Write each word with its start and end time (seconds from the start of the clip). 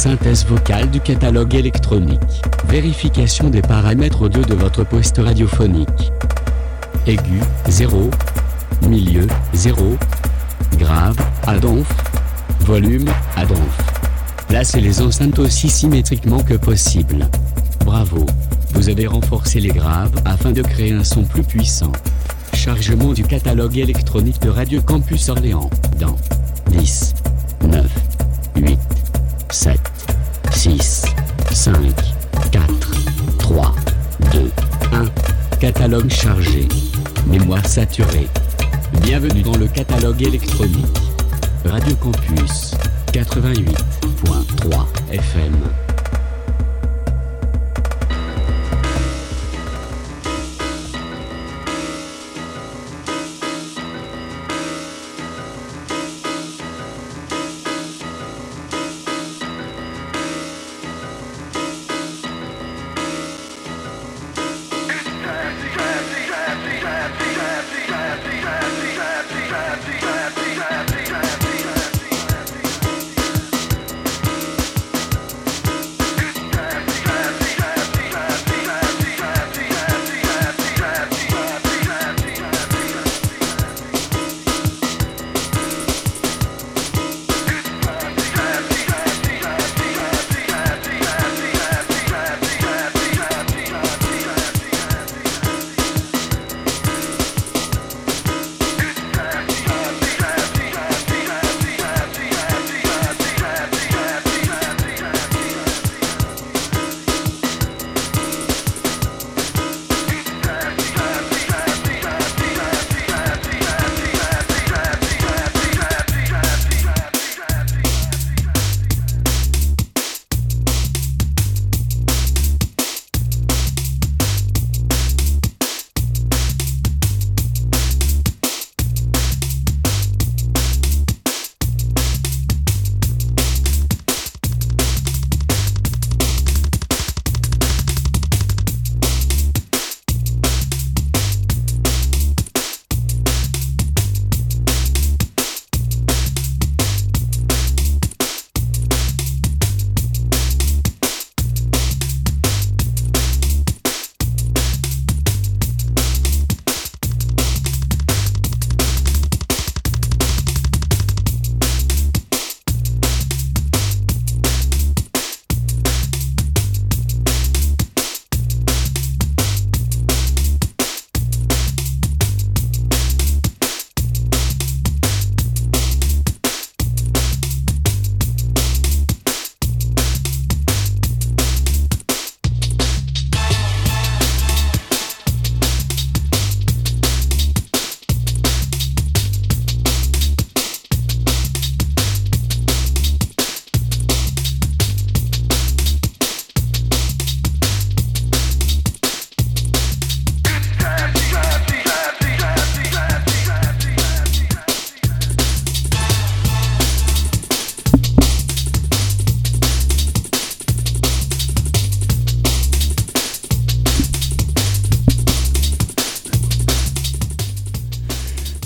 synthèse 0.00 0.46
vocale 0.46 0.88
du 0.88 0.98
catalogue 0.98 1.54
électronique. 1.54 2.40
Vérification 2.68 3.50
des 3.50 3.60
paramètres 3.60 4.22
audio 4.22 4.42
de 4.42 4.54
votre 4.54 4.82
poste 4.82 5.18
radiophonique. 5.18 6.10
Aigu, 7.06 7.38
0. 7.68 8.10
Milieu, 8.88 9.26
0. 9.52 9.98
Grave, 10.78 11.18
à 11.46 11.56
Volume, 12.60 13.10
à 13.36 13.42
Placez 14.48 14.80
les 14.80 15.02
enceintes 15.02 15.38
aussi 15.38 15.68
symétriquement 15.68 16.42
que 16.42 16.54
possible. 16.54 17.28
Bravo. 17.84 18.24
Vous 18.72 18.88
avez 18.88 19.06
renforcé 19.06 19.60
les 19.60 19.68
graves 19.68 20.14
afin 20.24 20.52
de 20.52 20.62
créer 20.62 20.94
un 20.94 21.04
son 21.04 21.24
plus 21.24 21.42
puissant. 21.42 21.92
Chargement 22.54 23.12
du 23.12 23.22
catalogue 23.22 23.76
électronique 23.76 24.40
de 24.40 24.48
Radio 24.48 24.80
Campus 24.80 25.28
Orléans 25.28 25.68
dans 25.98 26.16
10, 26.70 27.14
9, 27.68 27.86
8, 28.56 28.78
7, 29.50 29.79
6, 30.62 31.06
5, 31.52 31.74
4, 32.52 32.66
3, 33.38 33.74
2, 34.30 34.50
1. 34.92 35.06
Catalogue 35.58 36.10
chargé. 36.10 36.68
Mémoire 37.26 37.66
saturée. 37.66 38.28
Bienvenue 39.00 39.40
dans 39.40 39.56
le 39.56 39.66
catalogue 39.68 40.20
électronique. 40.20 40.98
Radio 41.64 41.96
Campus 41.96 42.74
88.3 43.10 44.84
FM. 45.10 45.56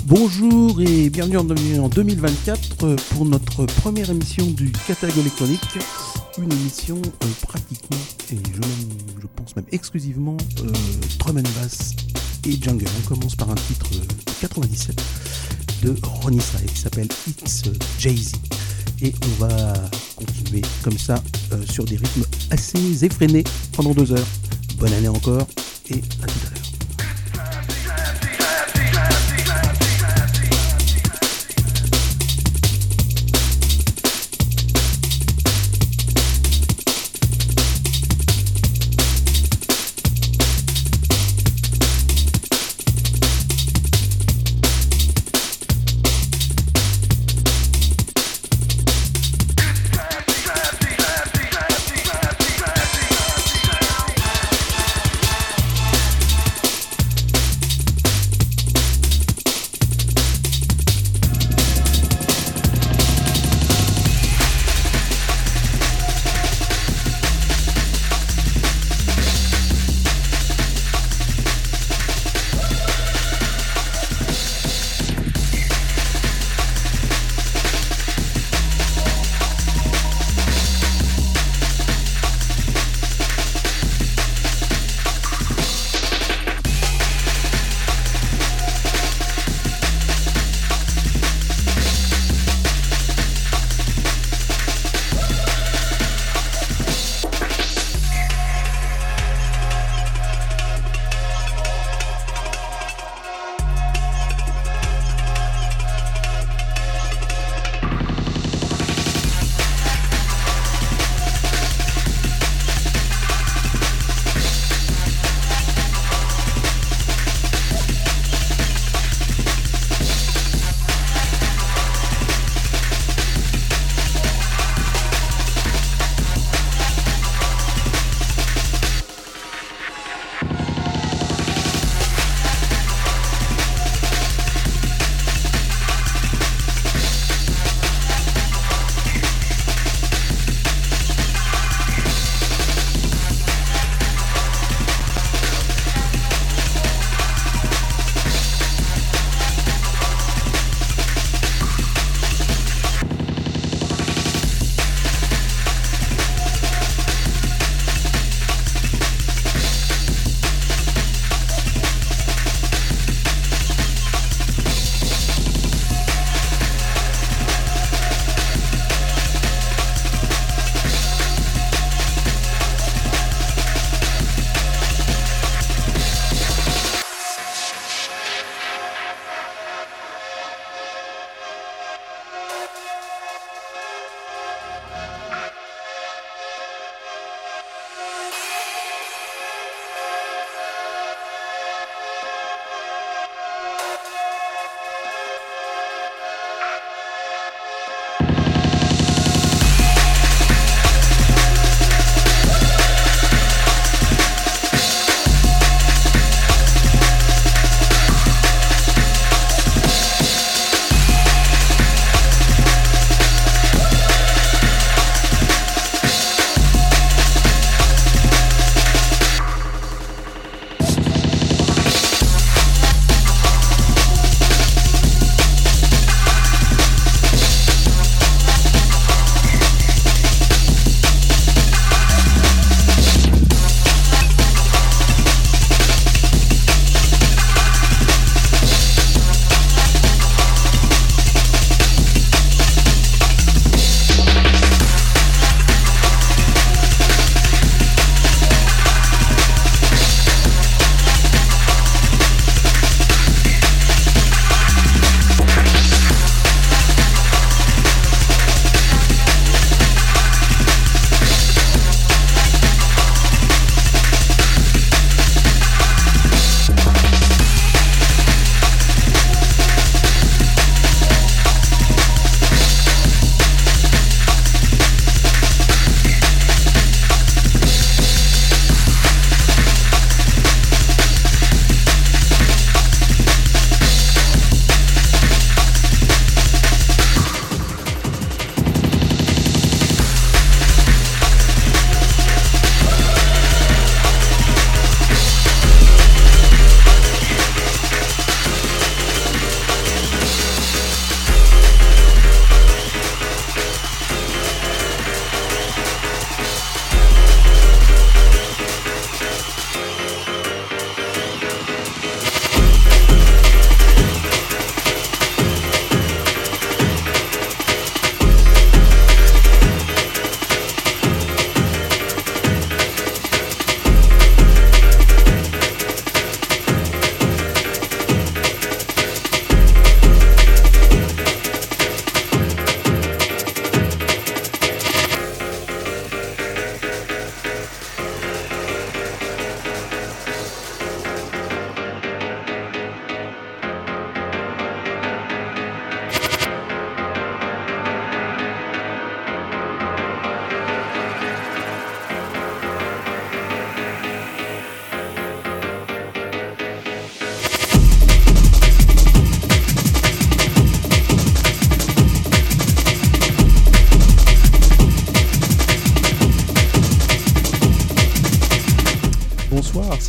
Bienvenue 0.07 1.79
en 1.79 1.89
2024 1.89 2.95
pour 3.09 3.25
notre 3.25 3.65
première 3.65 4.11
émission 4.11 4.45
du 4.45 4.71
catalogue 4.71 5.17
électronique. 5.17 5.79
Une 6.37 6.51
émission 6.51 6.97
euh, 6.97 7.27
pratiquement, 7.41 7.97
et 8.31 8.37
je, 8.53 9.27
pense 9.35 9.55
même 9.55 9.65
exclusivement, 9.71 10.37
euh, 10.61 10.71
drum 11.17 11.37
and 11.37 11.49
bass 11.59 11.95
et 12.45 12.51
jungle. 12.61 12.85
On 13.03 13.15
commence 13.15 13.35
par 13.35 13.49
un 13.49 13.55
titre 13.55 13.89
de 13.89 14.01
97 14.41 14.95
de 15.81 15.95
Ronnie 16.21 16.39
Sly 16.39 16.67
qui 16.67 16.79
s'appelle 16.79 17.07
It's 17.27 17.63
Jay-Z. 17.97 18.33
Et 19.01 19.11
on 19.23 19.45
va 19.45 19.73
continuer 20.15 20.61
comme 20.83 20.99
ça 20.99 21.15
euh, 21.51 21.65
sur 21.67 21.83
des 21.83 21.95
rythmes 21.95 22.25
assez 22.51 23.03
effrénés 23.03 23.43
pendant 23.71 23.93
deux 23.95 24.11
heures. 24.11 24.27
Bonne 24.77 24.93
année 24.93 25.07
encore 25.07 25.47
et 25.89 26.01
à 26.21 26.27
tout. 26.27 26.54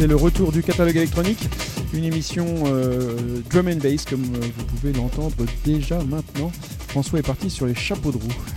Le 0.07 0.17
retour 0.17 0.53
du 0.53 0.63
catalogue 0.63 0.97
électronique, 0.97 1.49
une 1.93 2.05
émission 2.05 2.47
euh, 2.67 3.41
drum 3.51 3.69
and 3.69 3.77
bass 3.77 4.05
comme 4.05 4.23
euh, 4.23 4.47
vous 4.57 4.65
pouvez 4.65 4.93
l'entendre 4.93 5.35
déjà 5.65 6.03
maintenant. 6.05 6.53
François 6.89 7.19
est 7.19 7.27
parti 7.27 7.51
sur 7.51 7.67
les 7.67 7.75
chapeaux 7.75 8.13
de 8.13 8.19
roue. 8.19 8.56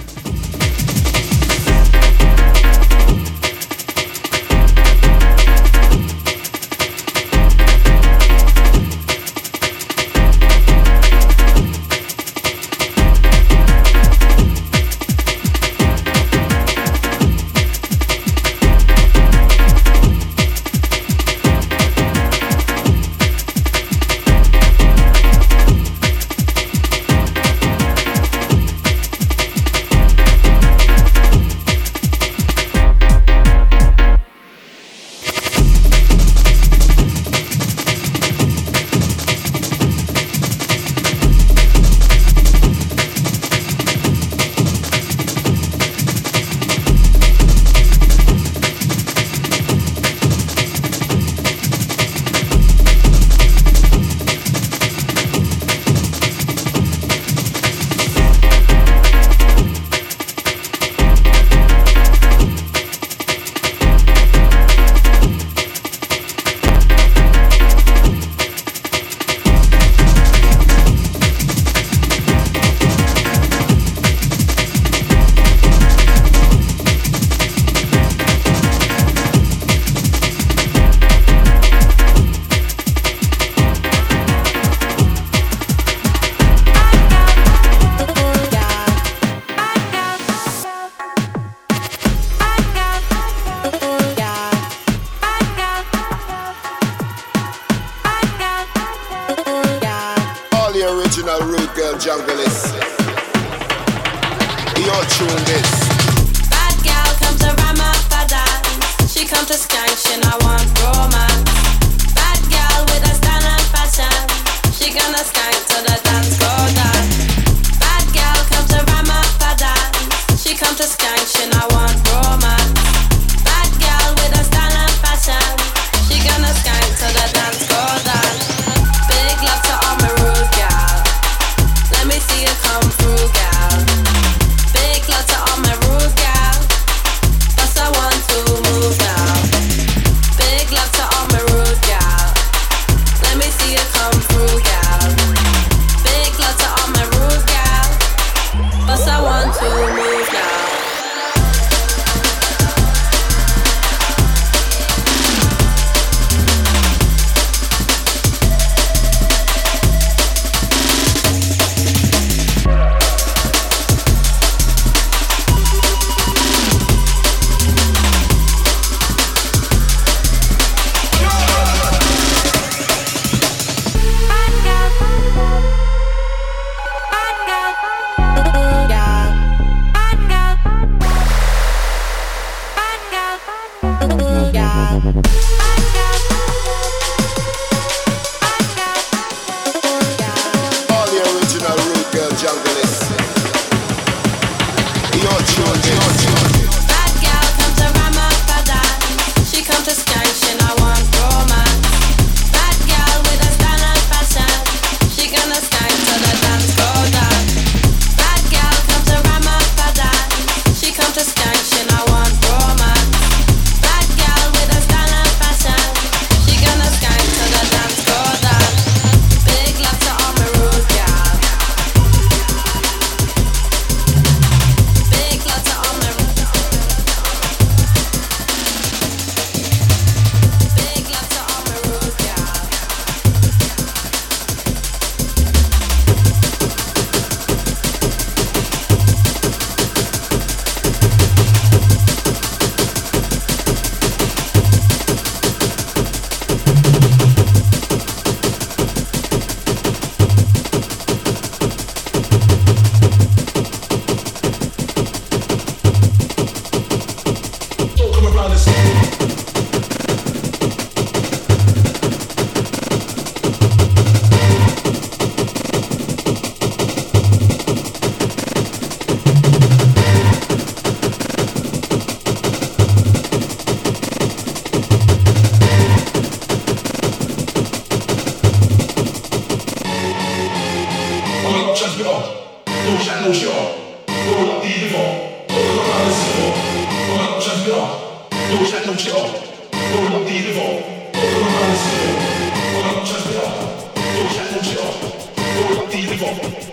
todos. 296.38 296.69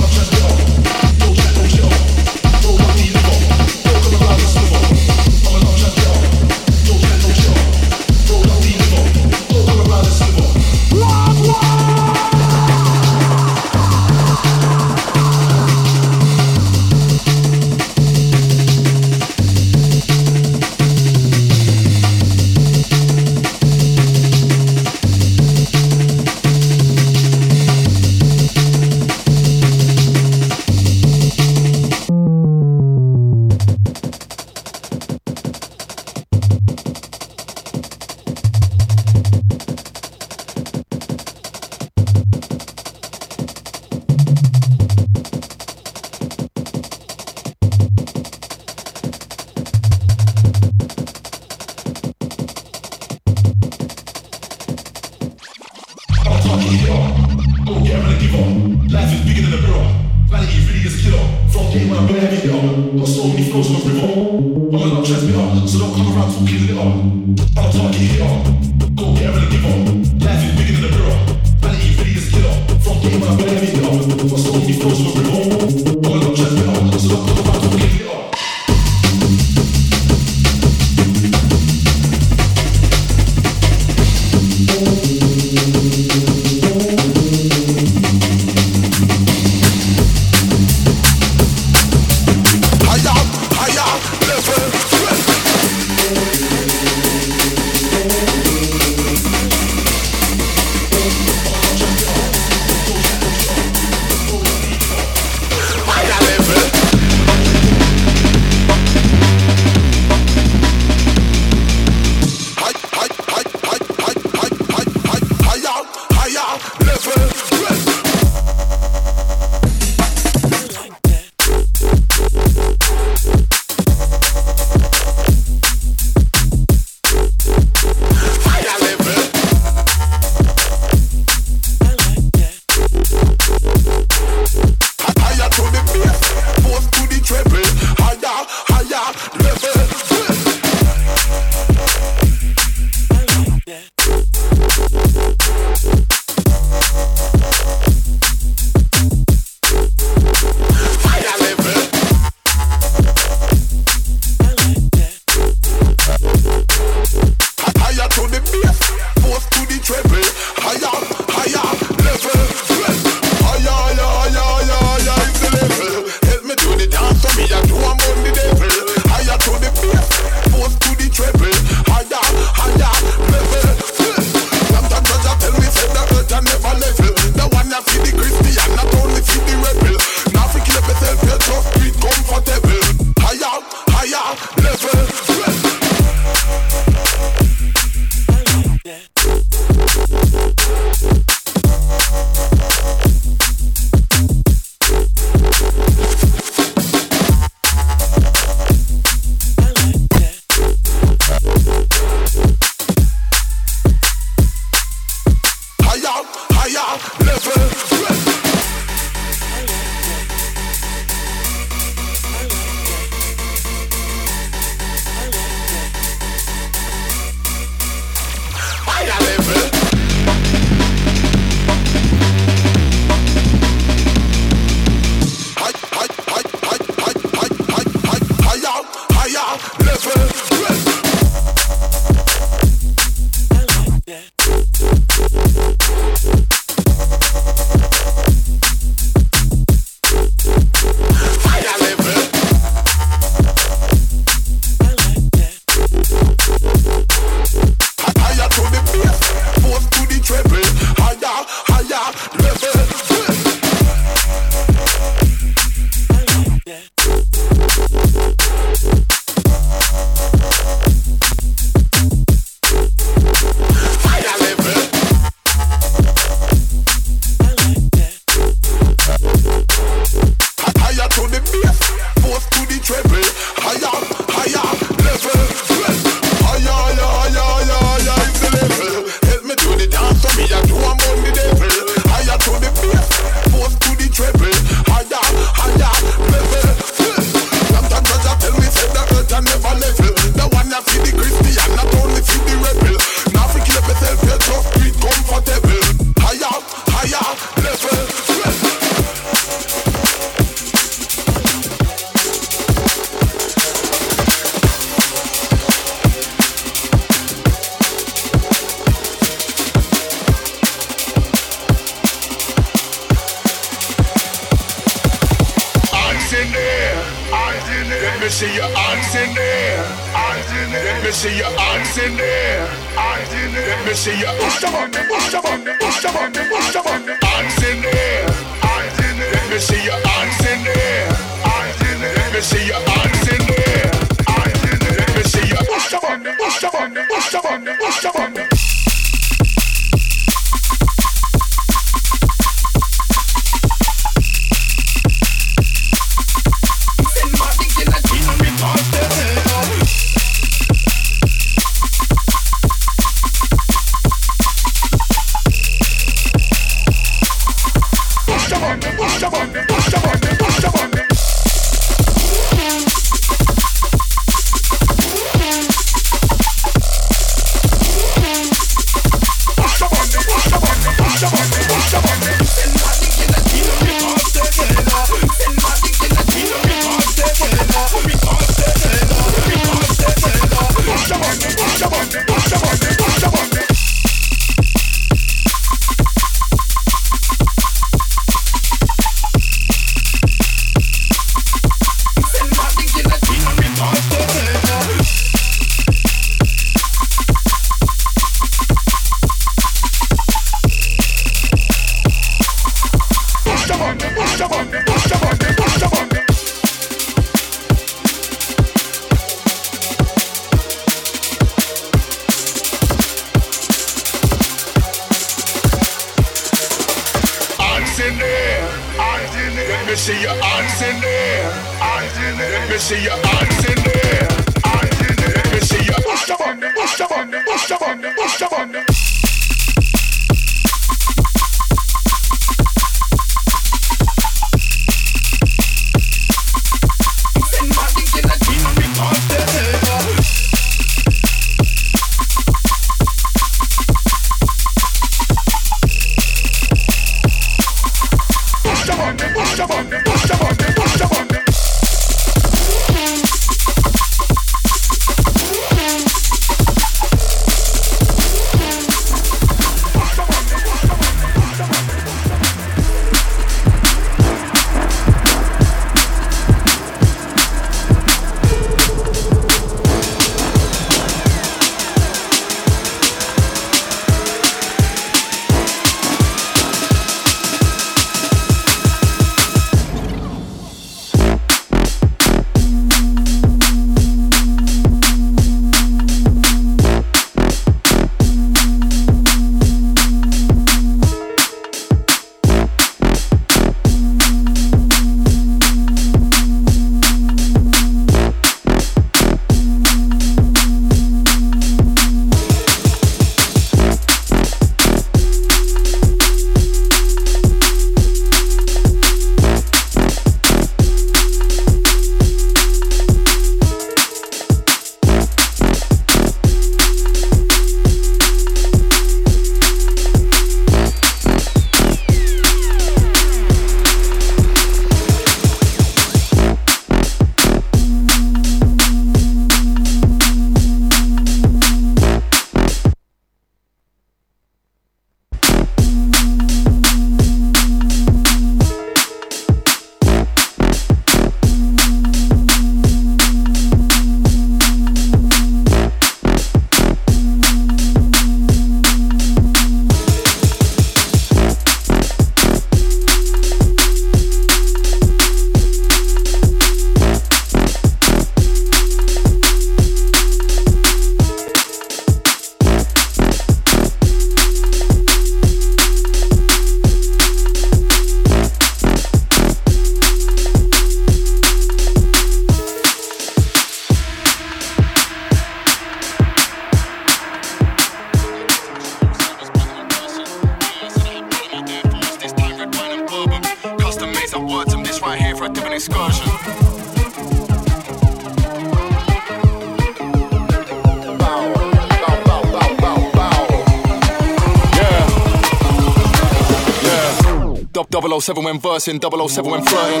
007 598.30 598.44
when 598.44 598.60
versing, 598.60 599.00
007 599.00 599.50
when 599.50 599.60
flirting. 599.64 600.00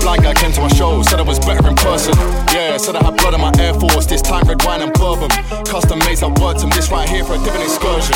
Blind 0.00 0.22
guy 0.22 0.32
came 0.34 0.52
to 0.52 0.60
my 0.60 0.68
show, 0.68 1.02
said 1.02 1.18
I 1.18 1.22
was 1.22 1.40
better 1.40 1.66
in 1.66 1.74
person. 1.74 2.14
Yeah, 2.54 2.76
said 2.76 2.94
I 2.94 3.02
had 3.02 3.16
blood 3.16 3.34
in 3.34 3.40
my 3.40 3.52
Air 3.58 3.74
Force, 3.74 4.06
this 4.06 4.22
time 4.22 4.46
red 4.46 4.62
wine 4.64 4.80
and 4.80 4.92
bourbon. 4.92 5.28
Custom 5.66 5.98
made 6.06 6.18
that 6.18 6.38
worked 6.38 6.62
him, 6.62 6.70
this 6.70 6.88
right 6.92 7.08
here 7.08 7.24
for 7.24 7.34
a 7.34 7.38
different 7.38 7.64
excursion. 7.64 8.14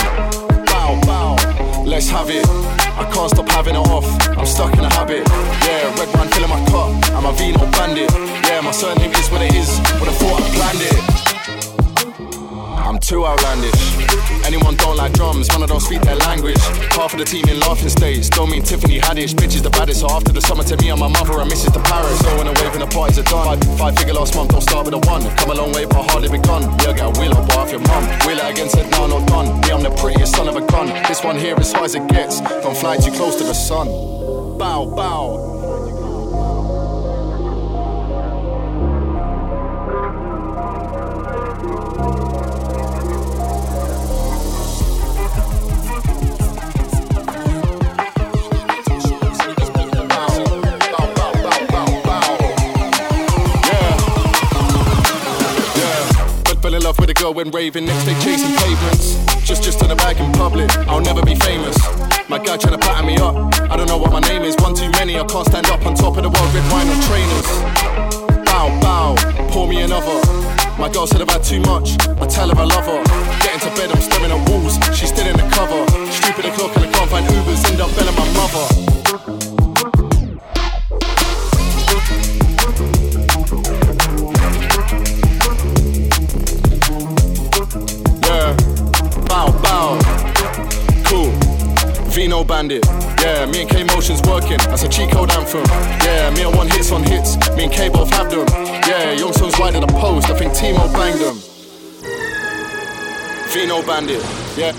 Bow, 0.71 0.95
bow, 1.03 1.35
let's 1.83 2.09
have 2.09 2.31
it. 2.31 2.47
I 2.95 3.11
can't 3.13 3.31
stop 3.31 3.49
having 3.49 3.75
it 3.75 3.83
off, 3.91 4.07
I'm 4.39 4.47
stuck 4.47 4.75
in 4.79 4.85
a 4.85 4.93
habit. 4.95 5.27
Yeah, 5.67 5.91
red 5.99 6.15
wine 6.15 6.29
filling 6.31 6.51
my 6.51 6.63
cup, 6.71 6.95
I'm 7.11 7.27
a 7.27 7.33
Vino 7.33 7.67
bandit. 7.75 8.15
Yeah, 8.47 8.61
my 8.61 8.71
surname 8.71 9.11
is 9.11 9.29
what 9.29 9.43
it 9.43 9.55
is, 9.55 9.81
but 9.99 10.07
I 10.07 10.13
thought 10.23 10.39
I 10.39 10.49
planned 10.55 10.83
it. 10.83 11.22
I'm 12.93 13.01
too 13.01 13.25
outlandish. 13.25 13.73
Anyone 14.45 14.77
don't 14.77 14.99
like 14.99 15.15
drums, 15.15 15.49
man, 15.49 15.63
I 15.63 15.67
don't 15.67 15.81
speak 15.81 16.03
their 16.03 16.17
language. 16.17 16.59
Half 16.93 17.15
of 17.15 17.21
the 17.21 17.25
team 17.25 17.49
in 17.49 17.59
laughing 17.61 17.89
states, 17.89 18.29
don't 18.29 18.51
mean 18.51 18.63
Tiffany 18.63 18.99
Haddish. 18.99 19.33
Bitch 19.33 19.55
is 19.57 19.63
the 19.63 19.71
baddest, 19.71 20.01
so 20.01 20.11
after 20.11 20.31
the 20.31 20.43
summer 20.43 20.63
to 20.65 20.77
me 20.77 20.91
and 20.91 21.01
my 21.01 21.09
mother 21.09 21.41
and 21.41 21.51
Mrs. 21.51 21.73
to 21.73 21.81
Paris. 21.81 22.21
When 22.37 22.47
I 22.47 22.53
wave 22.61 22.75
and 22.77 22.83
the 22.83 22.87
parties 22.87 23.19
are 23.19 23.23
done. 23.23 23.59
Five, 23.59 23.79
five 23.79 23.97
figure 23.97 24.13
last 24.13 24.37
month, 24.37 24.51
don't 24.51 24.61
start 24.61 24.85
with 24.85 24.93
a 24.93 24.99
one. 25.09 25.23
Come 25.39 25.53
a 25.53 25.55
long 25.55 25.73
way, 25.73 25.87
but 25.87 26.05
hardly 26.11 26.29
begun. 26.29 26.65
Yeah, 26.85 26.93
get 26.93 27.17
a 27.17 27.19
wheel 27.19 27.33
up 27.33 27.49
off 27.57 27.71
your 27.73 27.81
mum. 27.81 28.05
Wheel 28.29 28.37
it 28.37 28.53
again, 28.53 28.69
said 28.69 28.91
now 28.91 29.07
not 29.07 29.27
done. 29.27 29.47
Yeah, 29.65 29.77
I'm 29.77 29.83
the 29.83 29.91
prettiest 29.97 30.37
son 30.37 30.49
of 30.49 30.57
a 30.57 30.61
gun. 30.61 30.89
This 31.09 31.25
one 31.25 31.39
here 31.39 31.59
is 31.59 31.73
high 31.73 31.85
as 31.85 31.95
it 31.95 32.07
gets. 32.09 32.43
Don't 32.43 32.77
fly 32.77 32.99
too 32.99 33.13
close 33.13 33.37
to 33.37 33.45
the 33.45 33.55
sun. 33.55 33.89
Bow, 34.59 34.85
bow. 34.85 35.62
When 57.43 57.51
raving, 57.51 57.87
next 57.87 58.05
day 58.05 58.15
chasing 58.23 58.55
pavements. 58.57 59.19
Just 59.45 59.65
just 59.65 59.83
in 59.83 59.91
a 59.91 59.97
bag 59.97 60.17
in 60.19 60.31
public, 60.33 60.71
I'll 60.87 61.01
never 61.01 61.23
be 61.23 61.35
famous. 61.35 61.77
My 62.29 62.39
guy 62.39 62.57
trying 62.57 62.79
to 62.79 62.87
pattern 62.87 63.07
me 63.07 63.17
up. 63.17 63.35
I 63.71 63.77
don't 63.77 63.89
know 63.89 63.99
what 63.99 64.13
my 64.13 64.21
name 64.21 64.43
is, 64.43 64.55
one 64.59 64.75
too 64.75 64.89
many, 64.93 65.19
I 65.19 65.25
can't 65.25 65.47
stand 65.47 65.67
up 65.67 65.85
on 65.85 65.95
top 65.95 66.17
of 66.17 66.23
the 66.23 66.31
world, 66.31 66.55
red 66.55 66.63
wine 66.71 66.87
on 66.87 67.01
trainers. 67.11 67.49
Bow, 68.47 68.69
bow, 68.81 69.17
pour 69.51 69.67
me 69.67 69.83
another. 69.83 70.21
My 70.79 70.89
girl 70.93 71.07
said 71.07 71.21
I've 71.21 71.31
had 71.31 71.43
too 71.43 71.61
much, 71.63 71.99
I 72.07 72.27
tell 72.27 72.49
her 72.49 72.57
I 72.57 72.65
love 72.65 72.87
her. 72.87 73.03
Get 73.43 73.55
into 73.55 73.71
bed, 73.75 73.91
I'm 73.91 74.01
staring 74.01 74.31
at 74.31 74.49
walls, 74.49 74.79
she's 74.97 75.09
still 75.09 75.27
in 75.27 75.37
the 75.37 75.49
cover. 75.51 75.83
Stupid 76.13 76.47
o'clock 76.47 76.77
and 76.77 76.87
I 76.87 76.93
can't 76.93 77.11
find 77.11 77.27
Ubers, 77.27 77.65
end 77.71 77.81
up 77.81 77.91
belling 77.97 78.15
my 78.15 78.29
mother. 78.39 80.12
Vino 92.13 92.45
Bandit. 92.45 92.85
Yeah, 93.21 93.47
me 93.47 93.63
and 93.63 93.71
K 93.71 93.85
Motionz 93.85 94.27
working. 94.29 94.59
That's 94.69 94.83
a 94.83 94.89
cheat 94.89 95.11
code 95.11 95.31
anthem. 95.31 95.65
Yeah, 96.05 96.31
me 96.31 96.43
and 96.43 96.55
one 96.55 96.69
hits 96.69 96.93
on 96.93 97.03
hits. 97.03 97.37
Me 97.57 97.65
and 97.65 97.73
K 97.73 97.89
both 97.89 98.11
have 98.11 98.31
them. 98.31 98.47
Yeah, 98.87 99.13
Young 99.13 99.33
Son's 99.33 99.59
wide 99.59 99.75
in 99.75 99.81
the 99.81 99.87
post. 99.87 100.29
I 100.29 100.35
think 100.35 100.53
Timo 100.53 100.93
banged 100.93 101.21
them. 101.21 101.37
Vino 103.49 103.83
Bandit. 103.87 104.23
Yeah. 104.57 104.73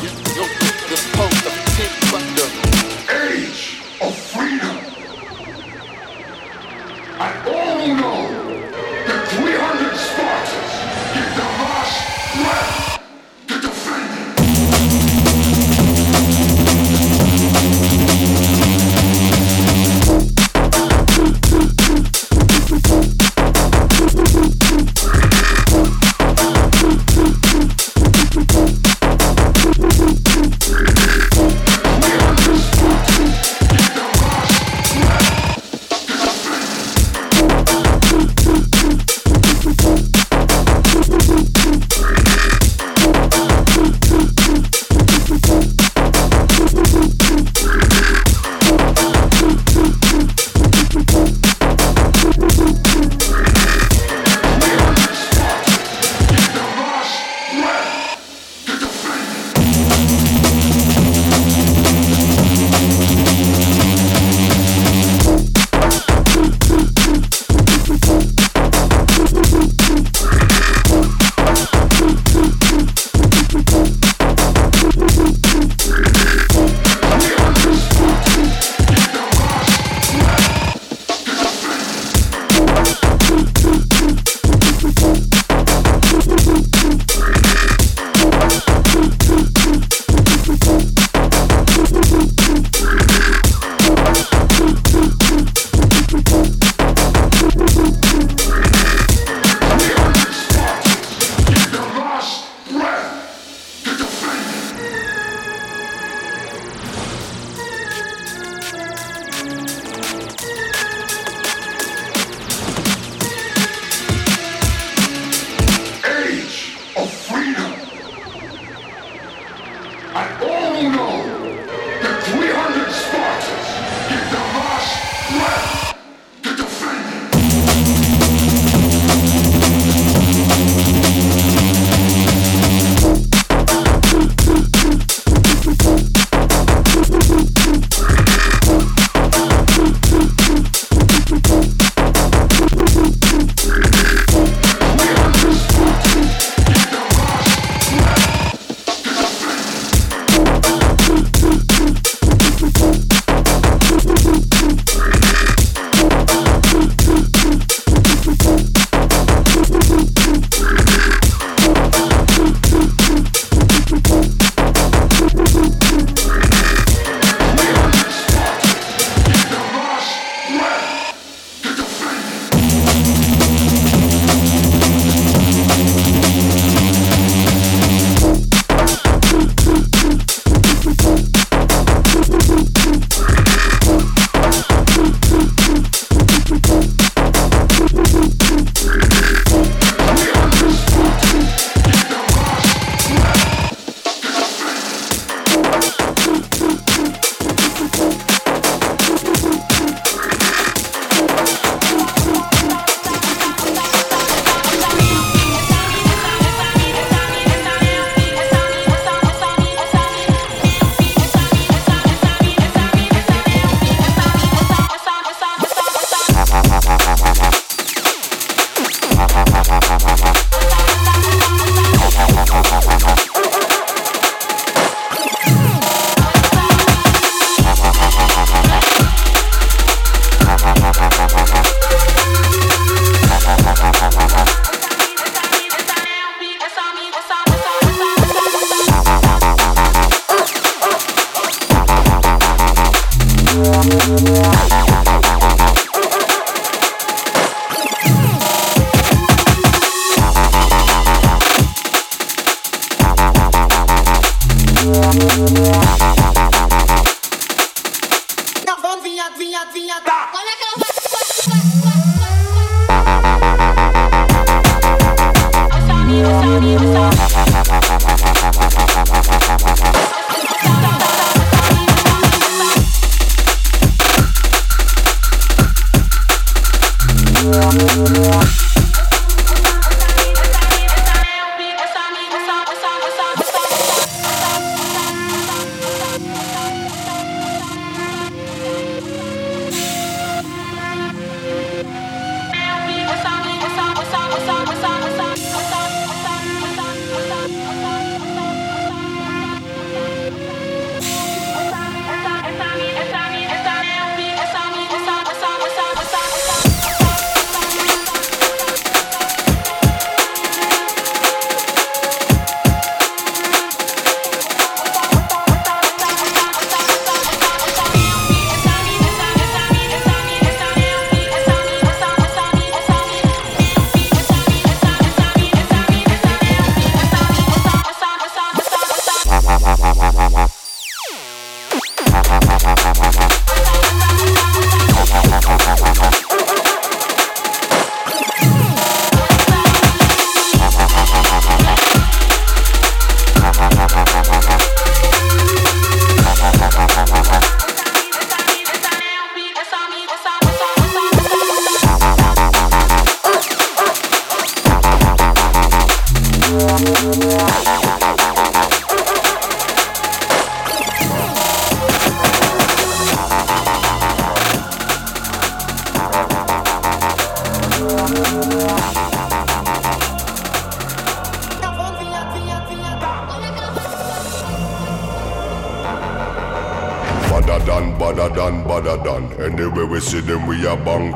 In 0.00 0.16
the 0.90 1.10
post. 1.16 1.59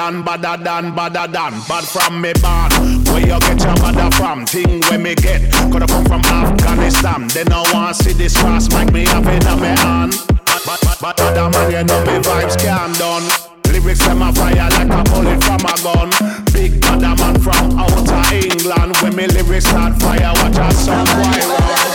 than, 0.00 0.22
badder 0.22 0.64
than, 0.64 0.94
badder 0.94 1.26
than. 1.30 1.52
Bad 1.68 1.84
from 1.84 2.20
me 2.20 2.32
born. 2.40 2.70
Where 3.12 3.20
you 3.20 3.38
get 3.40 3.60
your 3.60 3.76
mother 3.82 4.10
from? 4.16 4.46
Thing 4.46 4.80
where 4.88 4.98
me 4.98 5.14
get. 5.14 5.52
Coulda 5.70 5.86
come 5.86 6.04
from 6.04 6.22
Afghanistan. 6.24 7.28
Then 7.28 7.52
I 7.52 7.60
want 7.72 7.96
see 7.96 8.12
this 8.12 8.36
cross 8.40 8.72
make 8.72 8.92
me 8.92 9.04
have 9.06 9.26
it 9.26 9.46
on 9.46 9.60
me 9.60 9.68
hand. 9.84 10.14
But, 10.46 10.80
but, 10.84 10.98
but, 11.00 11.20
other 11.20 11.50
man, 11.50 11.70
you 11.72 11.84
know 11.84 12.00
me 12.04 12.16
vibes 12.24 12.56
can 12.58 12.92
done. 12.94 13.26
Lyrics 13.70 14.00
them 14.06 14.22
a 14.22 14.32
fire 14.32 14.68
like 14.76 14.88
a 14.88 15.02
bullet 15.10 15.40
from 15.44 15.64
a 15.68 15.74
gun. 15.84 16.08
Big 16.52 16.80
badder 16.80 17.14
man 17.20 17.38
from 17.40 17.78
outer 17.78 18.34
England. 18.34 18.96
When 19.02 19.14
me 19.16 19.26
lyrics 19.26 19.66
start 19.66 20.00
fire, 20.00 20.32
watch 20.40 20.58
a 20.58 20.72
song 20.74 21.06
run. 21.06 21.89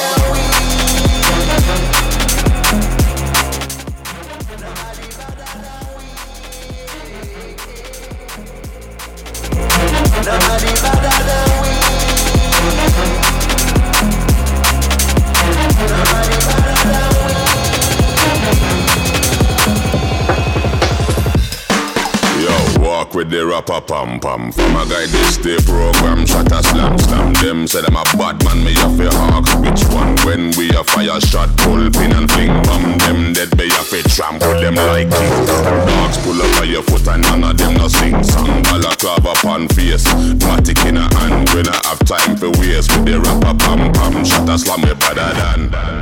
Rapper 23.56 23.82
pam 23.82 24.20
pam. 24.20 24.51
From 24.51 24.76
a 24.76 24.84
guy 24.86 25.08
this 25.08 25.38
day 25.38 25.58
program, 25.64 26.26
shot 26.26 26.51
a 26.51 26.62
slam 26.62 26.99
slam. 26.99 27.34
Them 27.39 27.68
say 27.68 27.82
them 27.82 27.95
a 27.95 28.03
bad 28.18 28.43
man, 28.43 28.64
me 28.64 28.74
a 28.76 29.10
hawk. 29.16 29.47
Which 29.64 29.84
one? 29.95 30.16
When 30.28 30.51
we 30.58 30.70
a 30.76 30.84
fire 30.84 31.20
shot, 31.22 31.49
pull 31.64 31.89
pin 31.91 32.12
and 32.12 32.30
fling 32.30 32.51
bomb. 32.68 32.97
Them 32.99 33.34
dead, 33.34 33.56
be 33.58 33.68
a 33.72 34.03
trample 34.12 34.60
them 34.60 34.76
like 34.76 35.10
king. 35.10 35.45
Dogs 35.88 36.18
pull 36.24 36.41
up 36.41 36.62
on 36.62 36.70
your 36.70 36.84
foot 36.84 37.08
and 37.08 37.24
none 37.24 37.43
of 37.43 37.58
them 37.58 37.76
no 37.76 37.88
sing 37.88 38.22
song. 38.24 38.62
Balaclava 38.64 39.32
upon 39.32 39.68
face, 39.70 40.08
matic 40.43 40.84
in 40.88 40.97
a 40.97 41.08
hand. 41.16 41.47
When 41.56 41.68
I 41.68 41.80
have 41.88 41.99
time 42.03 42.36
for 42.36 42.51
waste 42.60 42.91
with 42.91 43.06
the 43.06 43.20
rapper 43.24 43.56
pam 43.64 43.93
pam. 43.93 44.26
Shot 44.26 44.49
a 44.49 44.58
slam 44.58 44.82
me 44.82 44.93
better 44.99 45.32
than. 45.39 45.95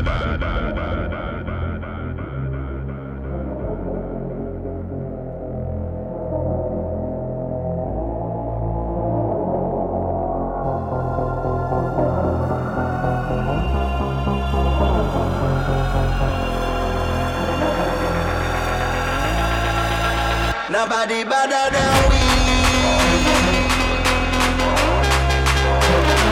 Nobody 20.84 21.24
better 21.24 21.72
than 21.72 22.10
we. 22.10 22.20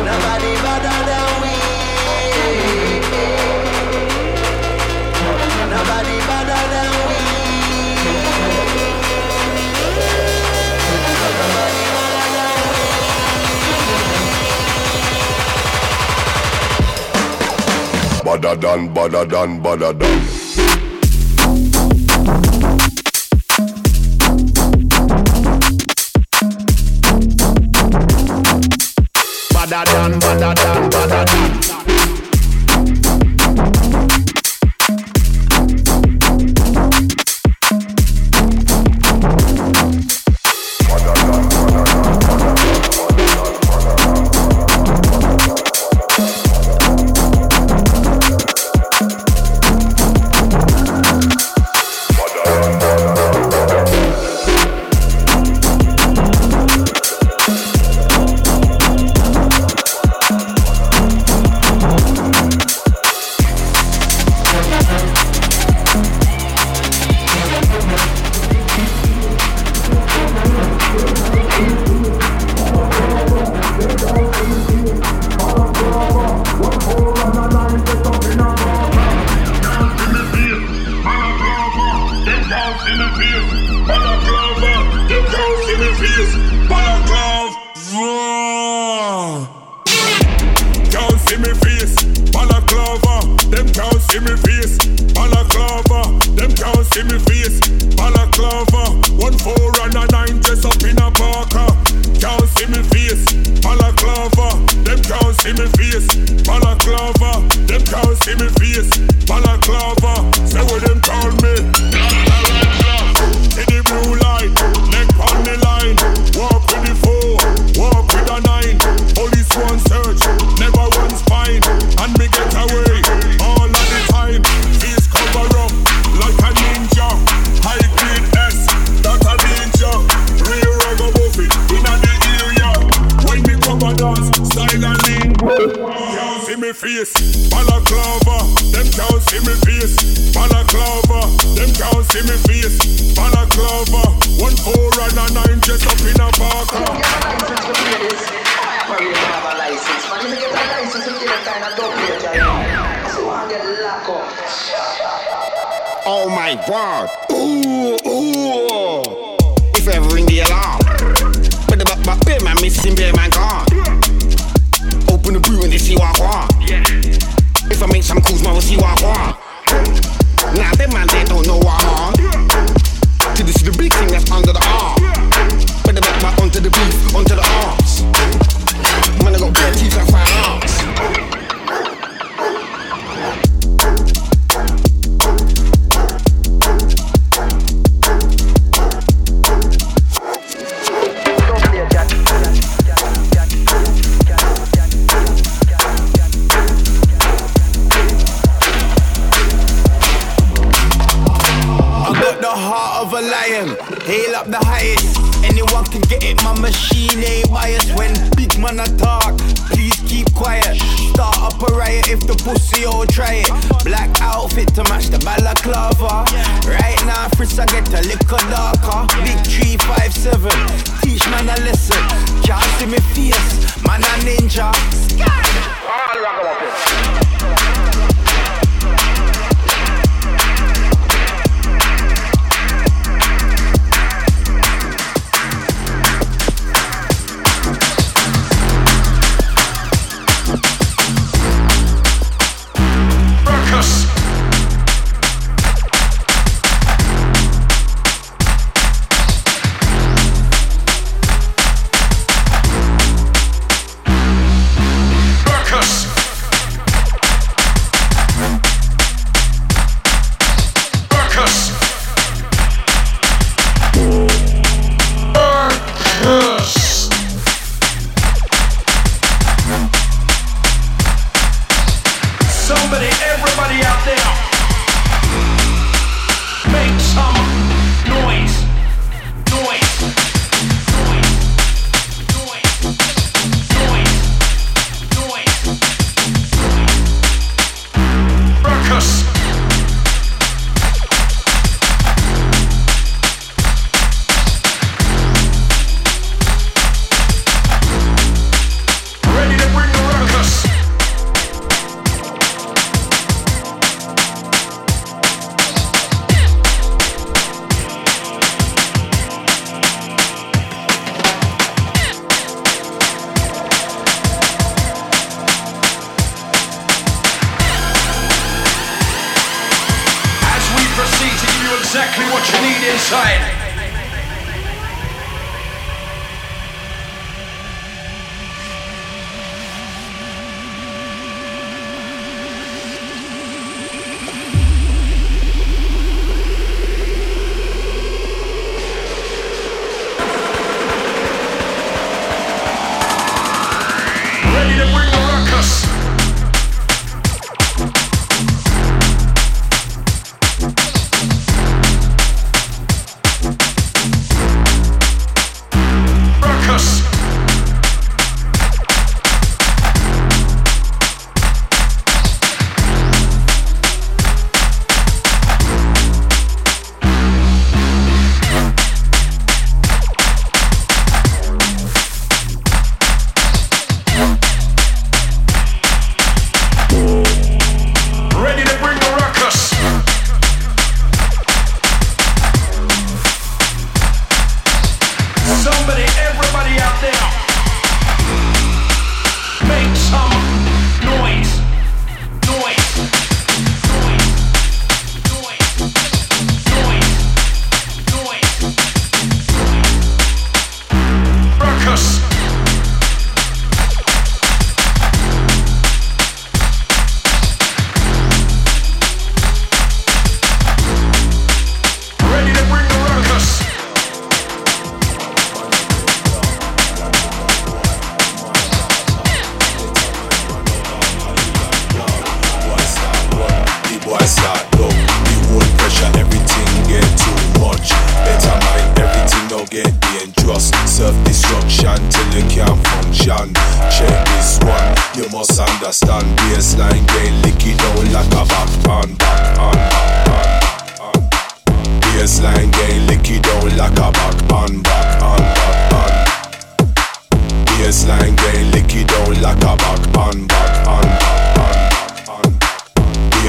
Nobody 0.03 0.51
better 0.65 0.97
than 1.07 1.27
we. 1.41 1.55
Nobody 5.71 6.15
better 6.27 6.63
than 6.73 6.91
we. 7.07 7.19
Badder 18.25 18.55
than, 18.57 18.81
badder 18.93 19.25
than, 19.25 19.49
badder 19.61 19.93
than. 19.93 20.51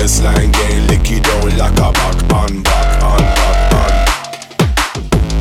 Baseline 0.03 0.51
get 0.51 0.91
licky 0.91 1.23
down 1.23 1.57
like 1.57 1.79
a 1.79 1.93
back 1.95 2.33
on, 2.35 2.63
back 2.65 3.03
on, 3.05 3.23
back 3.23 3.73
on. 3.79 3.93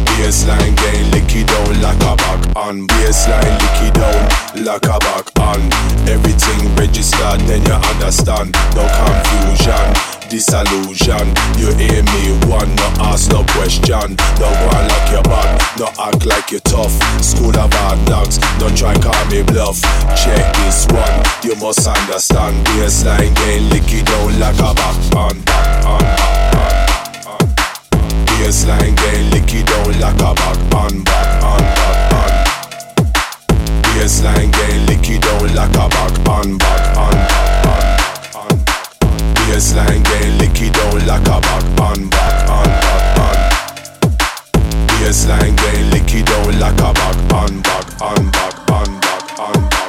Baseline 0.05 0.76
get 0.78 1.01
licky 1.09 1.41
down 1.47 1.82
like 1.82 1.97
a 2.03 2.16
back 2.16 2.55
on. 2.55 2.86
Baseline 2.86 3.57
licky 3.57 3.89
down 3.91 4.64
like 4.64 4.86
a 4.86 4.99
back 4.99 5.26
on. 5.39 5.62
Everything 6.07 6.76
registered, 6.76 7.41
then 7.49 7.66
you 7.66 7.74
understand. 7.74 8.53
No 8.78 8.86
confusion, 8.86 9.97
disillusion. 10.32 11.27
You 11.59 11.75
hear 11.75 12.01
me 12.07 12.32
one, 12.47 12.73
no 12.75 12.88
ask 13.11 13.29
no 13.32 13.43
question. 13.51 14.15
No 14.39 14.47
one 14.71 14.88
like 14.88 15.11
your 15.11 15.23
back, 15.23 15.59
no 15.77 15.91
act 15.99 16.25
like 16.25 16.51
you're 16.51 16.63
tough. 16.63 16.95
School 17.21 17.51
of 17.59 17.71
hard 17.73 17.99
knocks, 18.07 18.39
don't 18.57 18.75
try 18.75 18.95
call 18.95 19.25
me 19.27 19.43
bluff. 19.43 19.82
Check 20.15 20.55
this 20.63 20.88
one, 20.88 21.19
you 21.43 21.53
must 21.59 21.86
understand. 21.86 22.55
Baseline 22.79 23.36
get 23.36 23.59
licky 23.75 24.05
down 24.07 24.39
like 24.39 24.55
a 24.55 24.71
back 24.73 24.95
on, 25.19 25.36
back 25.43 25.86
on, 25.86 25.99
back 25.99 27.27
on. 27.27 27.47
Baseline 28.39 28.95
get 28.95 29.36
licky 29.36 29.67
down 29.67 29.99
like 29.99 30.15
a 30.15 30.32
back 30.32 30.59
on, 30.79 31.03
back 31.03 31.43
on, 31.43 31.59
back 31.59 32.13
on. 32.15 32.32
Baseline 33.99 34.51
get 34.55 34.79
licky 34.88 35.19
down 35.19 35.53
like 35.55 35.75
a 35.75 35.89
back 35.91 36.29
on, 36.29 36.57
back 36.57 36.97
on, 36.97 37.11
back 37.11 37.65
on. 37.67 37.90
Baseline 39.51 40.01
get 40.05 40.39
licky 40.39 40.71
down 40.71 41.05
like 41.05 41.27
a 41.27 41.41
back 41.41 41.81
on, 41.81 42.07
back 42.07 42.49
on, 42.49 42.63
back 42.63 43.19
on. 43.19 43.35
Baseline 44.87 45.55
get 45.57 45.91
licky 45.91 46.23
down 46.23 46.57
like 46.57 46.79
a 46.79 46.93
back 46.93 47.33
on, 47.33 47.61
back 47.61 48.01
on, 48.01 48.31
back 48.31 48.71
on, 48.71 49.01
back 49.01 49.39
on, 49.39 49.39
back 49.39 49.39
on, 49.39 49.80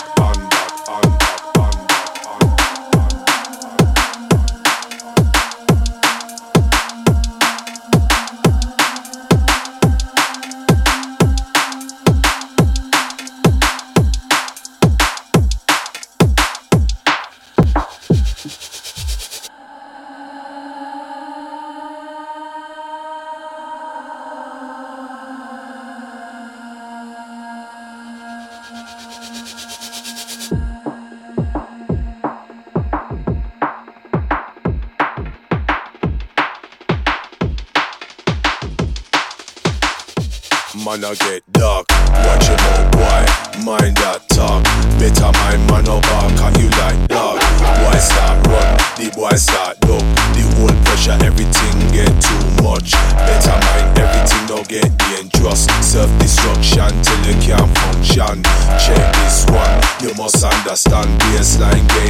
I 41.04 41.14
get 41.14 41.42
dark. 41.52 41.86
Watch 42.26 42.46
your 42.46 42.56
mouth, 42.58 42.90
boy. 42.94 43.22
Mind 43.66 43.96
that 44.02 44.22
talk. 44.30 44.62
Better 44.98 45.30
mind, 45.34 45.62
man, 45.66 45.82
no 45.86 45.98
bark 45.98 46.30
at 46.38 46.54
you 46.62 46.70
like 46.78 46.98
dog. 47.10 47.38
Boy 47.82 47.98
start 47.98 48.38
run, 48.46 48.74
the 48.98 49.10
boy 49.10 49.34
start 49.34 49.78
duck. 49.82 50.02
The 50.34 50.42
whole 50.58 50.74
pressure, 50.86 51.18
everything 51.22 51.74
get 51.90 52.10
too 52.22 52.42
much. 52.62 52.94
Better 53.18 53.54
mind 53.54 53.98
everything, 53.98 54.46
don't 54.46 54.66
get 54.66 54.90
dangerous. 55.10 55.66
Self 55.82 56.10
destruction 56.18 56.90
till 57.02 57.22
you 57.26 57.36
can't 57.42 57.70
function. 57.78 58.42
Check 58.78 59.02
this 59.22 59.46
one, 59.50 59.78
you 60.02 60.14
must 60.14 60.38
understand. 60.42 61.10
Baseline 61.34 61.86
get 61.94 62.01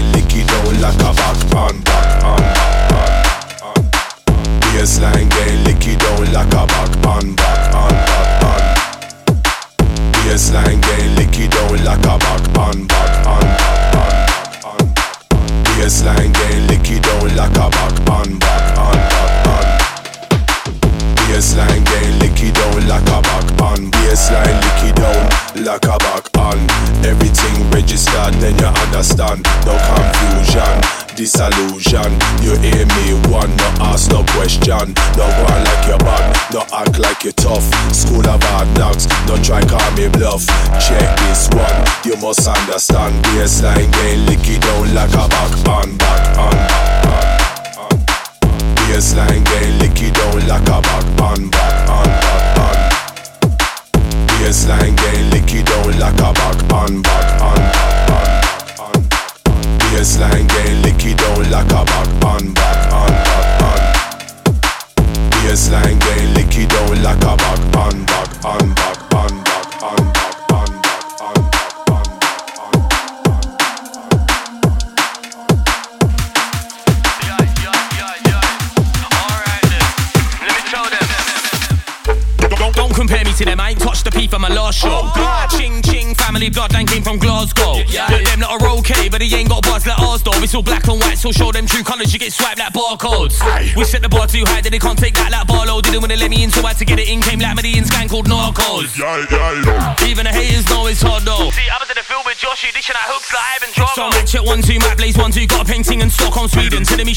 Check 40.33 41.18
this 41.28 41.47
one, 41.51 41.85
you 42.05 42.16
must 42.16 42.49
understand. 42.49 43.22
Baseline 43.26 43.93
get 43.93 44.18
licky 44.26 44.59
down 44.59 44.95
like 44.95 45.12
a 45.12 45.22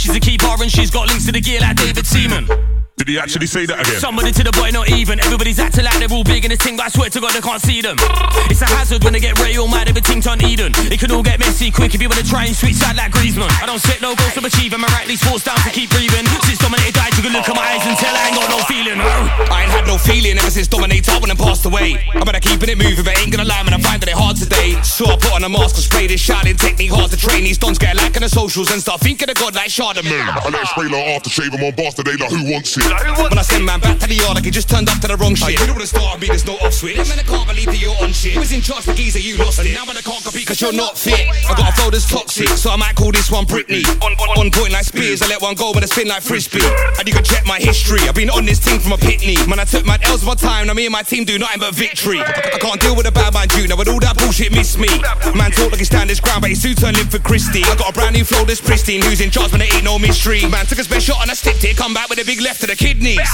she's 0.06 0.16
a 0.16 0.20
keeper 0.20 0.46
and 0.62 0.72
she's 0.72 0.92
got 0.92 1.08
links 1.08 1.26
to 1.26 1.32
the 1.32 1.42
gear 1.42 1.60
like 1.60 1.78
David 1.78 2.06
Seaman. 2.06 2.75
Did 3.06 3.14
he 3.14 3.20
actually 3.22 3.46
say 3.46 3.70
that 3.70 3.78
again? 3.86 4.02
Somebody 4.02 4.34
to 4.34 4.42
the 4.42 4.50
boy, 4.50 4.74
not 4.74 4.90
even. 4.90 5.22
Everybody's 5.22 5.62
acting 5.62 5.86
like 5.86 5.94
they're 6.02 6.10
all 6.10 6.26
big 6.26 6.42
in 6.42 6.50
this 6.50 6.58
thing, 6.58 6.74
but 6.74 6.90
I 6.90 6.90
swear 6.90 7.06
to 7.14 7.22
God, 7.22 7.38
they 7.38 7.46
can't 7.46 7.62
see 7.62 7.78
them. 7.78 8.02
It's 8.50 8.66
a 8.66 8.70
hazard 8.74 9.06
when 9.06 9.14
they 9.14 9.22
get 9.22 9.38
real 9.38 9.70
mad, 9.70 9.86
everything 9.86 10.26
turn 10.26 10.42
Eden. 10.42 10.74
It 10.90 10.98
can 10.98 11.14
all 11.14 11.22
get 11.22 11.38
messy 11.38 11.70
quick 11.70 11.94
if 11.94 12.02
you 12.02 12.10
wanna 12.10 12.26
try 12.26 12.50
and 12.50 12.58
switch 12.58 12.74
side 12.82 12.98
like 12.98 13.14
Griezmann. 13.14 13.54
I 13.62 13.70
don't 13.70 13.78
set 13.78 14.02
no 14.02 14.18
goals 14.18 14.34
to 14.34 14.42
achieve, 14.42 14.74
and 14.74 14.82
my 14.82 14.90
right 14.90 15.06
leaves 15.06 15.22
forced 15.22 15.46
down 15.46 15.62
to 15.62 15.70
keep 15.70 15.94
breathing. 15.94 16.26
Since 16.50 16.66
Dominator 16.66 16.98
died, 16.98 17.14
you 17.14 17.22
can 17.22 17.34
look 17.38 17.46
at 17.46 17.54
my 17.54 17.62
eyes 17.62 17.86
and 17.86 17.94
tell 17.94 18.10
I 18.10 18.26
ain't 18.26 18.42
got 18.42 18.50
no 18.50 18.60
feeling. 18.66 18.98
I 18.98 19.70
ain't 19.70 19.70
had 19.70 19.86
no 19.86 20.02
feeling 20.02 20.42
ever 20.42 20.50
since 20.50 20.66
Dominator 20.66 21.22
when 21.22 21.30
I 21.30 21.38
passed 21.38 21.62
away. 21.70 22.02
I'm 22.18 22.26
better 22.26 22.42
keeping 22.42 22.74
it 22.74 22.78
moving, 22.82 23.06
but 23.06 23.14
ain't 23.22 23.30
gonna 23.30 23.46
lie, 23.46 23.62
man, 23.62 23.78
I 23.78 23.82
find 23.86 24.02
that 24.02 24.10
it 24.10 24.18
hard 24.18 24.34
today. 24.34 24.82
So 24.82 25.06
I 25.06 25.14
put 25.22 25.30
on 25.38 25.46
a 25.46 25.50
mask 25.50 25.78
and 25.78 25.86
spray 25.86 26.10
this 26.10 26.26
shouting 26.26 26.58
technique 26.58 26.90
hard 26.90 27.14
to 27.14 27.18
train. 27.22 27.46
These 27.46 27.62
dons 27.62 27.78
get 27.78 27.94
like 27.94 28.18
on 28.18 28.26
the 28.26 28.34
socials 28.34 28.74
and 28.74 28.82
start 28.82 29.06
thinking 29.06 29.30
of 29.30 29.38
God 29.38 29.54
like 29.54 29.70
Charlemagne. 29.70 30.26
I 30.26 30.50
let 30.50 30.66
spray 30.74 30.90
like 30.90 31.06
after 31.14 31.30
shave, 31.30 31.54
I'm 31.54 31.62
on 31.62 31.78
bastard, 31.78 32.10
they 32.10 32.18
like 32.18 32.34
who 32.34 32.50
wants 32.50 32.74
it. 32.82 32.95
When 33.36 33.40
I 33.40 33.42
send 33.42 33.66
man 33.66 33.80
back 33.80 34.00
to 34.00 34.08
the 34.08 34.16
yard, 34.16 34.36
like 34.36 34.46
he 34.46 34.52
just 34.52 34.70
turned 34.70 34.88
up 34.88 35.00
to 35.02 35.08
the 35.08 35.18
wrong 35.18 35.36
shit. 35.36 35.60
you 35.60 35.66
don't 35.66 35.76
wanna 35.76 35.88
start 35.88 36.20
me, 36.20 36.28
there's 36.28 36.46
no 36.46 36.56
off 36.64 36.74
switch. 36.74 36.96
Man, 36.96 37.20
I 37.20 37.24
can't 37.24 37.48
believe 37.48 37.68
that 37.68 37.82
you're 37.82 37.96
on 38.00 38.14
shit. 38.14 38.38
Was 38.38 38.52
in 38.52 38.62
charge 38.62 38.84
for 38.86 38.94
geezer, 38.94 39.20
you 39.20 39.38
lost 39.38 39.60
it. 39.60 39.74
Now 39.74 39.86
when 39.86 39.98
I 39.98 40.02
can't 40.02 40.24
compete 40.24 40.48
cause 40.48 40.62
you're 40.62 40.72
not 40.72 40.98
fit. 40.98 41.20
I 41.50 41.54
got 41.58 41.70
a 41.70 41.74
flow 41.76 41.90
that's 41.90 42.08
toxic, 42.08 42.48
so 42.56 42.72
I 42.72 42.78
might 42.78 42.96
call 42.96 43.12
this 43.12 43.32
one 43.32 43.46
Britney. 43.46 43.84
On, 44.00 44.14
on, 44.14 44.30
on 44.40 44.48
point 44.52 44.72
like 44.72 44.86
Spears, 44.86 45.22
I 45.22 45.28
let 45.28 45.42
one 45.42 45.56
go 45.56 45.72
with 45.74 45.84
I 45.84 45.88
spin 45.88 46.08
like 46.08 46.24
Frisbee. 46.24 46.64
And 47.00 47.08
you 47.08 47.14
can 47.14 47.24
check 47.24 47.46
my 47.46 47.60
history, 47.60 48.00
I've 48.08 48.16
been 48.16 48.30
on 48.30 48.46
this 48.46 48.60
team 48.60 48.80
from 48.80 48.94
a 48.94 48.98
pitney. 48.98 49.36
Man, 49.48 49.60
I 49.60 49.66
took 49.66 49.86
my 49.86 50.00
L's 50.04 50.24
one 50.24 50.38
time, 50.38 50.68
now 50.68 50.74
me 50.74 50.86
and 50.86 50.94
my 50.94 51.04
team 51.04 51.26
do 51.26 51.38
nothing 51.38 51.60
but 51.60 51.76
victory. 51.76 52.20
I 52.22 52.58
can't 52.62 52.80
deal 52.80 52.96
with 52.96 53.08
a 53.08 53.12
bad 53.12 53.34
mind 53.34 53.52
junior, 53.52 53.76
with 53.76 53.90
all 53.90 54.00
that 54.00 54.18
bullshit 54.18 54.52
miss 54.52 54.78
me. 54.78 54.90
Man 55.36 55.52
talk 55.52 55.72
like 55.72 55.82
he 55.82 55.86
stand 55.86 56.10
his 56.10 56.20
ground, 56.20 56.42
but 56.42 56.50
he 56.50 56.56
soon 56.56 56.76
turn 56.76 56.96
in 56.96 57.08
for 57.08 57.20
Christie. 57.20 57.64
I 57.66 57.76
got 57.76 57.90
a 57.90 57.94
brand 57.94 58.16
new 58.16 58.24
flow 58.24 58.46
that's 58.46 58.62
pristine, 58.62 59.02
who's 59.02 59.20
in 59.20 59.32
charge 59.32 59.52
when 59.52 59.60
there 59.60 59.74
ain't 59.74 59.84
no 59.84 60.00
mystery. 60.00 60.46
Man 60.48 60.66
took 60.66 60.80
a 60.80 60.84
spare 60.84 61.02
shot 61.02 61.22
and 61.22 61.32
I 61.32 61.34
sticked 61.34 61.64
it, 61.64 61.76
come 61.76 61.94
back 61.94 62.10
with 62.10 62.20
a 62.20 62.26
big 62.26 62.42
left 62.42 62.62
to 62.62 62.68
the 62.68 62.76
kidneys. 62.86 63.34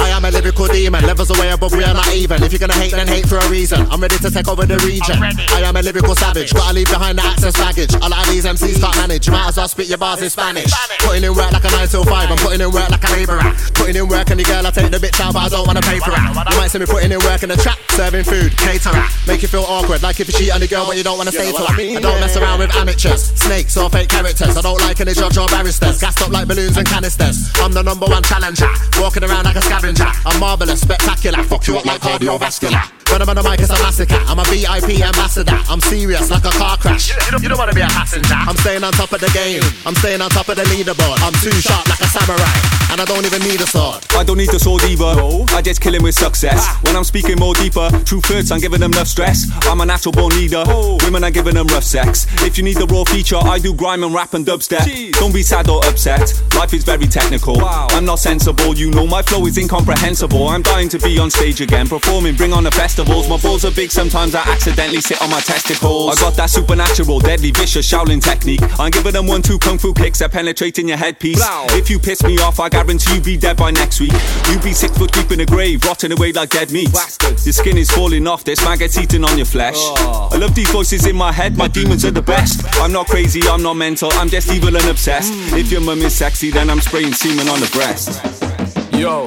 I 0.00 0.08
am 0.08 0.24
a 0.24 0.30
lyrical 0.30 0.66
demon, 0.66 1.04
levels 1.04 1.30
away 1.30 1.50
above, 1.50 1.72
we 1.72 1.84
are 1.84 1.94
not 1.94 2.08
even. 2.14 2.42
If 2.42 2.52
you're 2.52 2.58
gonna 2.58 2.74
hate, 2.74 2.92
then 2.92 3.06
hate 3.06 3.28
for 3.28 3.36
a 3.36 3.48
reason. 3.48 3.86
I'm 3.90 4.00
ready 4.00 4.16
to 4.18 4.30
take 4.30 4.48
over 4.48 4.64
the 4.64 4.78
region. 4.86 5.22
I 5.22 5.60
am 5.62 5.76
a 5.76 5.82
lyrical 5.82 6.14
savage, 6.14 6.52
gotta 6.52 6.74
leave 6.74 6.88
behind 6.88 7.18
the 7.18 7.24
access 7.24 7.56
baggage. 7.56 7.94
A 7.94 8.08
lot 8.08 8.26
of 8.26 8.32
these 8.32 8.44
MCs 8.44 8.80
can't 8.80 8.96
manage, 8.96 9.26
you 9.26 9.32
might 9.32 9.48
as 9.48 9.56
well 9.56 9.68
spit 9.68 9.88
your 9.88 9.98
bars 9.98 10.22
in 10.22 10.30
Spanish. 10.30 10.72
Putting 11.00 11.24
in 11.24 11.34
work 11.34 11.52
like 11.52 11.64
a 11.64 11.70
9 11.70 11.88
till 11.88 12.04
5, 12.04 12.30
I'm 12.30 12.38
putting 12.38 12.60
in 12.60 12.70
work 12.70 12.88
like 12.90 13.04
a 13.04 13.10
labourer. 13.12 13.52
Putting 13.74 13.96
in 13.96 14.08
work, 14.08 14.30
and 14.30 14.40
the 14.40 14.44
girl, 14.44 14.66
I 14.66 14.70
take 14.70 14.90
the 14.90 14.98
bitch 14.98 15.20
out, 15.20 15.34
but 15.34 15.42
I 15.44 15.48
don't 15.48 15.66
wanna 15.66 15.82
pay 15.82 15.98
for 16.00 16.12
it. 16.12 16.20
You 16.20 16.56
might 16.56 16.70
see 16.70 16.78
me 16.78 16.86
putting 16.86 17.12
in 17.12 17.20
work 17.20 17.42
in 17.42 17.50
the 17.50 17.56
trap, 17.56 17.78
serving 17.92 18.24
food, 18.24 18.56
caterer. 18.56 19.04
Make 19.26 19.42
you 19.42 19.48
feel 19.48 19.64
awkward, 19.68 20.02
like 20.02 20.20
if 20.20 20.28
you 20.28 20.34
cheat 20.34 20.54
on 20.54 20.60
the 20.60 20.68
girl, 20.68 20.86
but 20.86 20.96
you 20.96 21.04
don't 21.04 21.18
wanna 21.18 21.32
stay 21.32 21.52
to 21.52 21.64
her. 21.64 21.76
I 21.76 22.00
don't 22.00 22.20
mess 22.20 22.36
around 22.36 22.58
with 22.60 22.74
amateurs, 22.76 23.32
snakes, 23.36 23.76
or 23.76 23.90
fake 23.90 24.08
characters. 24.08 24.56
I 24.56 24.62
don't 24.62 24.80
like 24.80 25.00
any 25.00 25.12
judge 25.12 25.36
or 25.36 25.46
barristers, 25.48 26.00
gassed 26.00 26.22
up 26.22 26.30
like 26.30 26.48
balloons 26.48 26.76
and 26.76 26.86
canisters. 26.86 27.50
I'm 27.60 27.72
the 27.72 27.82
number 27.82 28.06
one 28.06 28.22
challenger, 28.22 28.68
walking 28.98 29.24
around 29.24 29.39
like 29.44 29.56
a 29.56 29.62
scavenger. 29.62 30.06
I'm 30.26 30.40
marvelous, 30.40 30.80
spectacular, 30.80 31.42
fuck 31.44 31.66
you 31.66 31.76
up 31.76 31.84
like 31.84 32.00
cardiovascular. 32.00 32.99
When 33.10 33.20
I'm 33.22 33.28
on 33.28 33.36
the 33.36 33.42
mic, 33.42 33.58
it's 33.58 33.70
a 33.70 33.78
massacre. 33.82 34.22
I'm 34.30 34.38
a 34.38 34.44
VIP 34.44 35.02
ambassador. 35.02 35.58
I'm 35.68 35.80
serious 35.80 36.30
like 36.30 36.44
a 36.44 36.54
car 36.54 36.76
crash. 36.78 37.10
You 37.10 37.30
don't, 37.30 37.42
you 37.42 37.48
don't 37.48 37.58
wanna 37.58 37.74
be 37.74 37.80
a 37.80 37.90
passenger. 37.90 38.34
I'm 38.34 38.56
staying 38.56 38.84
on 38.84 38.92
top 38.92 39.12
of 39.12 39.20
the 39.20 39.30
game. 39.34 39.62
I'm 39.84 39.94
staying 39.96 40.20
on 40.20 40.30
top 40.30 40.48
of 40.48 40.56
the 40.56 40.62
leaderboard. 40.70 41.18
I'm 41.26 41.34
too 41.42 41.50
sharp 41.58 41.88
like 41.88 41.98
a 42.00 42.06
samurai, 42.06 42.94
and 42.94 43.00
I 43.00 43.04
don't 43.04 43.26
even 43.26 43.42
need 43.42 43.60
a 43.60 43.66
sword. 43.66 44.06
I 44.14 44.22
don't 44.22 44.38
need 44.38 44.50
the 44.50 44.60
sword 44.60 44.84
either. 44.84 45.10
I 45.50 45.60
just 45.60 45.80
kill 45.80 45.94
him 45.94 46.04
with 46.04 46.14
success. 46.14 46.62
When 46.86 46.94
I'm 46.94 47.02
speaking 47.02 47.38
more 47.38 47.54
deeper, 47.54 47.90
true 48.04 48.20
hurts, 48.24 48.52
I'm 48.52 48.60
giving 48.60 48.78
them 48.78 48.92
enough 48.92 49.08
stress. 49.08 49.50
I'm 49.66 49.80
a 49.80 49.86
natural 49.86 50.12
born 50.12 50.30
leader. 50.30 50.62
Oh. 50.66 50.96
Women 51.02 51.24
are 51.24 51.30
giving 51.32 51.54
them 51.54 51.66
rough 51.66 51.84
sex. 51.84 52.26
If 52.46 52.58
you 52.58 52.62
need 52.62 52.76
the 52.76 52.86
raw 52.86 53.02
feature, 53.04 53.42
I 53.42 53.58
do 53.58 53.74
grime 53.74 54.04
and 54.04 54.14
rap 54.14 54.34
and 54.34 54.46
dubstep. 54.46 54.86
Don't 55.18 55.34
be 55.34 55.42
sad 55.42 55.68
or 55.68 55.84
upset. 55.84 56.30
Life 56.54 56.74
is 56.74 56.84
very 56.84 57.06
technical. 57.06 57.58
I'm 57.64 58.04
not 58.04 58.20
sensible, 58.20 58.76
you 58.76 58.90
know 58.92 59.06
my 59.06 59.22
flow 59.22 59.46
is 59.46 59.58
incomprehensible. 59.58 60.46
I'm 60.48 60.62
dying 60.62 60.88
to 60.90 60.98
be 61.00 61.18
on 61.18 61.30
stage 61.30 61.60
again, 61.60 61.88
performing, 61.88 62.36
bring 62.36 62.52
on 62.52 62.62
the 62.62 62.70
festivals. 63.00 63.28
My 63.28 63.38
balls 63.38 63.64
are 63.64 63.70
big, 63.70 63.90
sometimes 63.90 64.34
I 64.34 64.42
accidentally 64.42 65.00
sit 65.00 65.20
on 65.22 65.30
my 65.30 65.40
testicles. 65.40 66.16
I 66.16 66.20
got 66.20 66.34
that 66.34 66.50
supernatural, 66.50 67.20
deadly, 67.20 67.50
vicious 67.50 67.90
Shaolin 67.90 68.22
technique. 68.22 68.60
I'm 68.78 68.90
giving 68.90 69.12
them 69.12 69.26
one, 69.26 69.42
two 69.42 69.58
kung 69.58 69.78
fu 69.78 69.92
kicks 69.94 70.18
that 70.18 70.32
penetrate 70.32 70.78
in 70.78 70.88
your 70.88 70.96
headpiece. 70.96 71.40
If 71.70 71.90
you 71.90 71.98
piss 71.98 72.22
me 72.22 72.38
off, 72.38 72.60
I 72.60 72.68
guarantee 72.68 73.14
you 73.14 73.20
be 73.20 73.36
dead 73.36 73.56
by 73.56 73.70
next 73.70 74.00
week. 74.00 74.12
You 74.50 74.58
be 74.60 74.72
six 74.72 74.96
foot 74.96 75.12
deep 75.12 75.30
in 75.32 75.38
the 75.38 75.46
grave, 75.46 75.84
rotting 75.84 76.12
away 76.12 76.32
like 76.32 76.50
dead 76.50 76.72
meat. 76.72 76.90
Your 77.44 77.52
skin 77.52 77.78
is 77.78 77.90
falling 77.90 78.26
off, 78.26 78.44
this 78.44 78.62
maggots 78.64 78.98
eating 78.98 79.24
on 79.24 79.36
your 79.36 79.46
flesh. 79.46 79.76
Oh. 79.78 80.28
I 80.32 80.36
love 80.36 80.54
these 80.54 80.70
voices 80.70 81.06
in 81.06 81.16
my 81.16 81.32
head, 81.32 81.56
my 81.56 81.68
demons 81.68 82.04
are 82.04 82.10
the 82.10 82.22
best. 82.22 82.64
I'm 82.80 82.92
not 82.92 83.06
crazy, 83.06 83.42
I'm 83.48 83.62
not 83.62 83.74
mental, 83.74 84.10
I'm 84.14 84.28
just 84.28 84.52
evil 84.52 84.76
and 84.76 84.84
obsessed. 84.86 85.32
If 85.54 85.70
your 85.70 85.80
mum 85.80 86.00
is 86.00 86.14
sexy, 86.14 86.50
then 86.50 86.70
I'm 86.70 86.80
spraying 86.80 87.12
semen 87.12 87.48
on 87.48 87.60
the 87.60 87.70
breast. 87.72 88.59
Yo, 89.00 89.24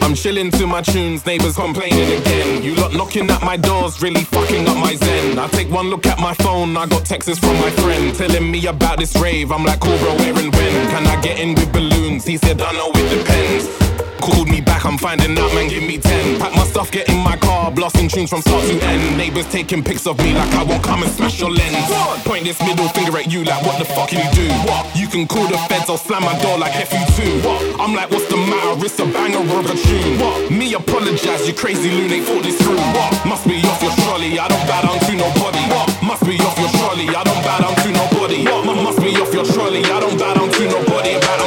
I'm 0.00 0.16
chilling 0.16 0.50
to 0.50 0.66
my 0.66 0.82
tunes, 0.82 1.24
neighbors 1.24 1.54
complaining 1.54 2.20
again. 2.20 2.60
You 2.60 2.74
lot 2.74 2.92
knocking 2.92 3.30
at 3.30 3.40
my 3.44 3.56
doors, 3.56 4.02
really 4.02 4.24
fucking 4.24 4.68
up 4.68 4.76
my 4.76 4.96
zen. 4.96 5.38
I 5.38 5.46
take 5.46 5.70
one 5.70 5.90
look 5.90 6.06
at 6.06 6.18
my 6.18 6.34
phone, 6.34 6.76
I 6.76 6.86
got 6.86 7.04
texts 7.04 7.38
from 7.38 7.54
my 7.60 7.70
friend 7.70 8.12
telling 8.16 8.50
me 8.50 8.66
about 8.66 8.98
this 8.98 9.14
rave. 9.20 9.52
I'm 9.52 9.62
like, 9.62 9.78
cool, 9.78 9.96
bro, 9.98 10.16
where 10.16 10.36
and 10.36 10.52
when? 10.52 10.88
Can 10.90 11.06
I 11.06 11.20
get 11.20 11.38
in 11.38 11.54
with 11.54 11.72
balloons? 11.72 12.24
He 12.24 12.36
said, 12.36 12.60
I 12.60 12.72
know 12.72 12.90
it 12.96 13.16
depends. 13.16 13.81
Called 14.22 14.46
me 14.46 14.60
back, 14.60 14.86
I'm 14.86 14.96
finding 14.96 15.36
out, 15.36 15.50
man, 15.52 15.66
give 15.66 15.82
me 15.82 15.98
10. 15.98 16.38
Pack 16.38 16.54
my 16.54 16.62
stuff, 16.62 16.92
get 16.92 17.08
in 17.08 17.18
my 17.18 17.36
car, 17.36 17.72
blasting 17.72 18.06
tunes 18.06 18.30
from 18.30 18.40
start 18.42 18.62
to 18.70 18.78
end. 18.78 19.18
Neighbors 19.18 19.50
taking 19.50 19.82
pics 19.82 20.06
of 20.06 20.16
me 20.18 20.32
like 20.32 20.46
I 20.54 20.62
won't 20.62 20.84
come 20.84 21.02
and 21.02 21.10
smash 21.10 21.40
your 21.40 21.50
lens. 21.50 21.90
Point 22.22 22.44
this 22.44 22.62
middle 22.62 22.86
finger 22.94 23.18
at 23.18 23.26
you 23.26 23.42
like, 23.42 23.66
what 23.66 23.82
the 23.82 23.84
fuck 23.84 24.10
can 24.10 24.22
you 24.22 24.30
do? 24.30 24.46
What? 24.62 24.86
You 24.94 25.08
can 25.08 25.26
call 25.26 25.48
the 25.48 25.58
feds, 25.66 25.90
I'll 25.90 25.98
slam 25.98 26.22
my 26.22 26.38
door 26.38 26.56
like 26.56 26.70
FU2. 26.70 27.42
What? 27.42 27.80
I'm 27.80 27.98
like, 27.98 28.14
what's 28.14 28.30
the 28.30 28.36
matter? 28.38 28.78
It's 28.86 28.94
a 29.02 29.06
banger 29.10 29.42
of 29.42 29.66
a 29.66 29.74
tune. 29.74 30.20
What? 30.22 30.52
Me 30.52 30.72
apologize, 30.72 31.42
you 31.48 31.54
crazy 31.54 31.90
ain't 31.90 32.24
thought 32.24 32.44
this 32.44 32.62
through. 32.62 32.78
What? 32.78 33.26
Must 33.26 33.42
be 33.42 33.58
off 33.66 33.82
your 33.82 33.90
trolley, 34.06 34.38
I 34.38 34.46
don't 34.46 34.66
bow 34.70 34.86
down 34.86 35.02
to 35.02 35.12
nobody. 35.18 35.66
What? 35.66 35.90
Must 35.98 36.22
be 36.22 36.38
off 36.46 36.54
your 36.62 36.70
trolley, 36.78 37.10
I 37.10 37.26
don't 37.26 37.42
bow 37.42 37.58
down 37.58 37.74
to 37.74 37.88
nobody. 37.90 38.46
What? 38.46 38.70
Must 38.86 39.02
be 39.02 39.18
off 39.18 39.34
your 39.34 39.46
trolley, 39.50 39.82
I 39.82 39.98
don't 39.98 40.14
bow 40.14 40.34
down 40.34 40.46
to 40.46 40.62
nobody. 40.70 41.41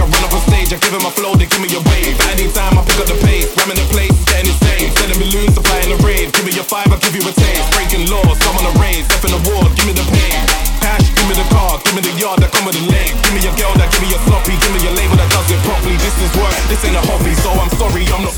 I 0.00 0.06
run 0.06 0.22
up 0.24 0.32
on 0.32 0.42
stage. 0.46 0.72
I 0.72 0.78
give 0.78 0.92
it 0.92 1.02
my 1.02 1.12
flow, 1.12 1.34
they 1.34 1.46
give 1.48 1.62
me 1.62 1.70
a 1.72 1.80
wave. 1.88 2.14
Anytime 2.28 2.76
I 2.78 2.82
pick 2.84 2.98
up 3.00 3.08
the 3.08 3.18
pace, 3.24 3.48
ramming 3.56 3.80
the 3.80 3.86
place, 3.92 4.12
getting 4.28 4.52
insane. 4.52 4.92
Selling 5.00 5.18
balloons, 5.18 5.54
supplying 5.56 5.90
the 5.90 5.98
rave. 6.04 6.32
Give 6.36 6.46
me 6.46 6.52
a 6.58 6.64
five, 6.64 6.88
I'll 6.92 7.00
give 7.00 7.16
you 7.16 7.24
a 7.24 7.32
taste. 7.32 7.66
Breaking 7.74 8.04
laws, 8.12 8.36
come 8.44 8.56
on 8.60 8.68
a 8.68 8.74
raise, 8.78 9.08
F 9.08 9.24
in 9.24 9.32
the 9.32 9.40
ward, 9.48 9.72
give 9.74 9.86
me 9.88 9.94
the 9.96 10.06
pain. 10.12 10.38
Cash, 10.84 11.08
give 11.16 11.26
me 11.26 11.34
the 11.34 11.46
car, 11.50 11.80
give 11.82 11.94
me 11.96 12.02
the 12.04 12.14
yard 12.20 12.38
that 12.44 12.52
come 12.52 12.68
with 12.68 12.76
the 12.76 12.84
leg. 12.92 13.10
Give 13.24 13.34
me 13.34 13.42
a 13.48 13.52
girl 13.56 13.72
that 13.80 13.88
give 13.90 14.02
me 14.04 14.12
a 14.12 14.20
sloppy, 14.28 14.54
give 14.60 14.72
me 14.76 14.80
a 14.84 14.92
label 14.92 15.16
that 15.16 15.30
does 15.32 15.48
it 15.48 15.60
properly. 15.64 15.96
This 15.98 16.14
is 16.20 16.30
work, 16.36 16.56
this 16.68 16.84
ain't 16.84 16.98
a 16.98 17.02
hobby, 17.08 17.32
so 17.40 17.50
I'm 17.56 17.72
sorry, 17.80 18.04
I'm 18.12 18.22
not 18.22 18.35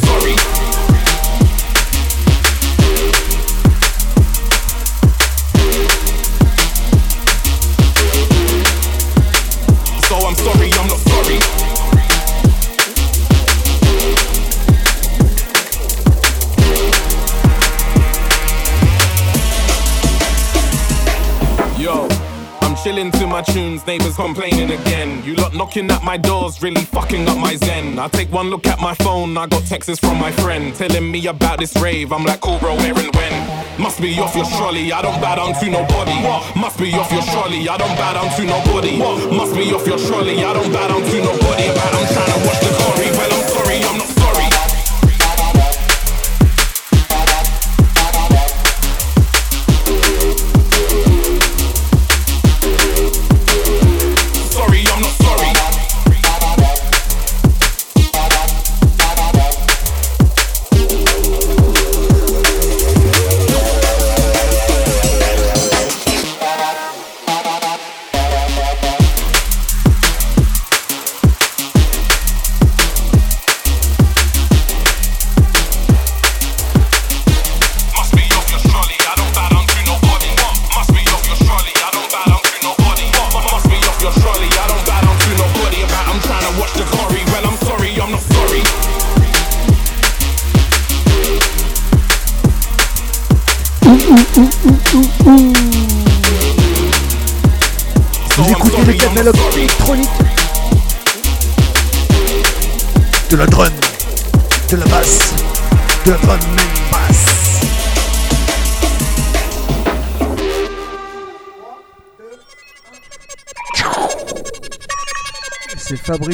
tunes, 23.79 23.87
neighbors 23.87 24.17
complaining 24.17 24.71
again. 24.71 25.23
You 25.25 25.35
lot 25.35 25.55
knocking 25.55 25.91
at 25.91 26.03
my 26.03 26.17
doors, 26.17 26.63
really 26.63 26.83
fucking 26.83 27.29
up 27.29 27.39
my 27.39 27.57
zen. 27.57 27.99
I 27.99 28.09
take 28.09 28.33
one 28.33 28.51
look 28.51 28.67
at 28.67 28.81
my 28.81 28.95
phone, 28.95 29.37
I 29.37 29.47
got 29.47 29.65
texts 29.65 29.99
from 29.99 30.19
my 30.19 30.33
friend 30.33 30.75
telling 30.75 31.11
me 31.11 31.27
about 31.27 31.59
this 31.59 31.75
rave. 31.77 32.13
I'm 32.13 32.25
like, 32.25 32.41
cool, 32.41 32.59
bro, 32.59 32.77
where 32.77 32.97
and 32.99 33.15
when? 33.15 33.81
Must 33.81 34.01
be 34.01 34.19
off 34.19 34.35
your 34.35 34.47
trolley, 34.47 34.93
I 34.93 35.03
don't 35.03 35.21
bow 35.21 35.37
down 35.37 35.55
to 35.61 35.71
nobody. 35.71 36.17
Must 36.59 36.79
be 36.79 36.93
off 36.95 37.13
your 37.13 37.23
trolley, 37.23 37.69
I 37.69 37.77
don't 37.77 37.97
bow 37.97 38.15
down 38.15 38.31
to 38.37 38.45
nobody. 38.45 38.99
Must 38.99 39.55
be 39.55 39.73
off 39.73 39.87
your 39.87 39.99
trolley, 39.99 40.45
I 40.45 40.53
don't 40.53 40.73
bow 40.73 40.89
down 40.89 41.03
to 41.03 41.19
nobody. 41.23 41.67
But 41.69 41.95
I'm 41.95 42.07
trying 42.15 42.33
to 42.33 42.47
watch 42.47 42.68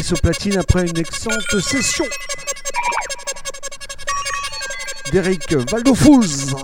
10 0.04 0.12
au 0.12 0.16
platine 0.16 0.58
après 0.58 0.86
une 0.86 0.98
excellente 0.98 1.60
session 1.62 2.04
d'Eric 5.10 5.54
Valdofouz. 5.54 6.63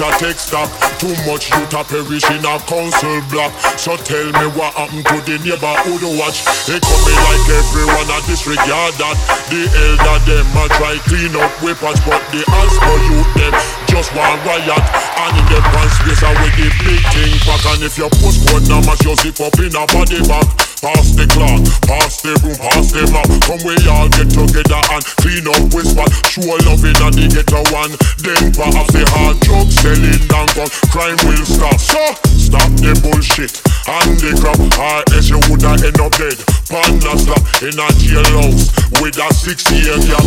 better 0.00 0.32
take 0.32 0.40
stock. 0.40 0.68
Too 0.96 1.12
much 1.28 1.52
youth 1.52 1.74
a 1.76 1.84
perish 1.84 2.24
in 2.32 2.44
a 2.44 2.56
council 2.64 3.20
block. 3.28 3.52
So 3.76 3.96
tell 3.96 4.24
me 4.24 4.46
what 4.56 4.72
happened 4.72 5.04
to 5.04 5.16
the 5.28 5.36
neighborhood 5.44 6.02
watch. 6.16 6.40
They 6.64 6.80
coming 6.80 7.20
like 7.28 7.46
everyone 7.52 8.08
a 8.08 8.18
disregard 8.24 8.96
that. 8.96 9.16
The 9.52 9.68
elder 9.68 10.18
them 10.24 10.46
a 10.56 10.64
try 10.76 10.96
clean 11.04 11.36
up 11.36 11.52
weapons, 11.60 12.00
but 12.08 12.22
the 12.32 12.40
Asper 12.48 12.96
youth 13.12 13.32
them 13.36 13.52
just 13.92 14.14
want 14.16 14.40
riot. 14.48 14.84
And 15.20 15.36
in 15.36 15.44
them 15.52 15.64
pants 15.68 15.96
space 16.00 16.24
a 16.24 16.30
with 16.32 16.56
the 16.56 16.68
big 16.80 17.02
thing 17.12 17.34
back. 17.44 17.64
And 17.76 17.84
if 17.84 17.98
your 17.98 18.10
postcode 18.16 18.68
number 18.68 18.96
you 19.04 19.14
zip 19.20 19.40
up 19.40 19.56
in 19.60 19.76
a 19.76 19.84
body 19.84 20.20
bag. 20.24 20.69
Pass 20.80 21.12
the 21.12 21.28
clock, 21.28 21.60
pass 21.84 22.24
the 22.24 22.32
broom, 22.40 22.56
pass 22.56 22.88
the 22.88 23.04
map. 23.12 23.28
Come 23.44 23.60
we 23.68 23.76
all 23.84 24.08
get 24.08 24.32
together 24.32 24.80
and 24.96 25.04
clean 25.20 25.44
up 25.44 25.60
whisper. 25.76 26.08
Show 26.24 26.56
love 26.64 26.80
in 26.80 26.96
the 26.96 27.28
ghetto 27.28 27.60
one. 27.68 27.92
Then 28.24 28.48
pass 28.56 28.88
the 28.88 29.04
hard 29.12 29.36
drug 29.44 29.68
selling 29.68 30.24
down 30.32 30.48
gun. 30.56 30.72
Crime 30.88 31.20
will 31.28 31.44
stop. 31.44 31.76
So 31.76 32.00
stop 32.32 32.72
the 32.80 32.96
bullshit 33.04 33.60
and 33.92 34.16
the 34.24 34.32
crap. 34.40 34.56
I 34.80 35.04
else 35.12 35.28
you 35.28 35.36
woulda 35.52 35.76
end 35.84 36.00
up 36.00 36.16
dead. 36.16 36.40
Panda 36.72 37.12
slap 37.12 37.44
in 37.60 37.76
a 37.76 37.84
jailhouse 38.00 38.72
with 39.04 39.20
a 39.20 39.28
six 39.36 39.68
year 39.68 40.00
gap. 40.08 40.24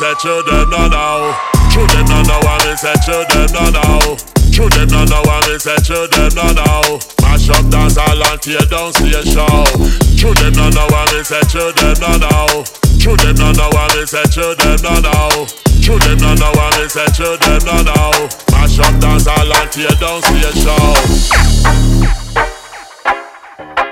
Say, 0.00 0.14
children 0.14 0.64
no 0.70 0.88
know. 0.88 1.36
Children 1.68 2.06
no 2.08 2.22
know 2.22 2.40
what 2.40 2.64
me 2.64 2.74
say, 2.74 2.94
children 3.04 3.52
no 3.52 3.68
know. 3.68 4.16
Children 4.50 4.88
no 4.88 5.04
know 5.04 5.20
what 5.28 5.46
me 5.46 5.58
say, 5.58 5.76
children 5.84 6.32
no 6.32 6.48
know. 6.56 6.98
Mash 7.20 7.50
up 7.50 7.68
dance 7.68 7.98
all 7.98 8.24
and 8.24 8.40
tear 8.40 8.64
down 8.72 8.92
station. 8.96 9.44
Children 10.16 10.52
no 10.56 10.70
know 10.72 10.88
what 10.88 11.12
me 11.12 11.22
say, 11.22 11.44
children 11.52 11.94
no 12.00 12.16
know. 12.16 12.64
Children 12.96 13.36
no 13.36 13.52
know 13.52 13.68
what 13.76 13.94
me 13.94 14.06
say, 14.06 14.24
children 14.32 14.80
no 14.80 15.00
know. 15.04 15.46
Children 15.84 16.16
no 16.16 16.32
know 16.32 16.50
what 16.56 16.72
me 16.80 16.88
say, 16.88 17.04
children 17.12 17.60
no. 17.84 18.10
Mash 18.52 18.80
up 18.80 18.96
dance 19.04 19.26
all 19.26 19.52
and 19.52 19.70
tear 19.70 19.92
down 20.00 20.22
station. 20.24 21.60
Who 23.60 23.89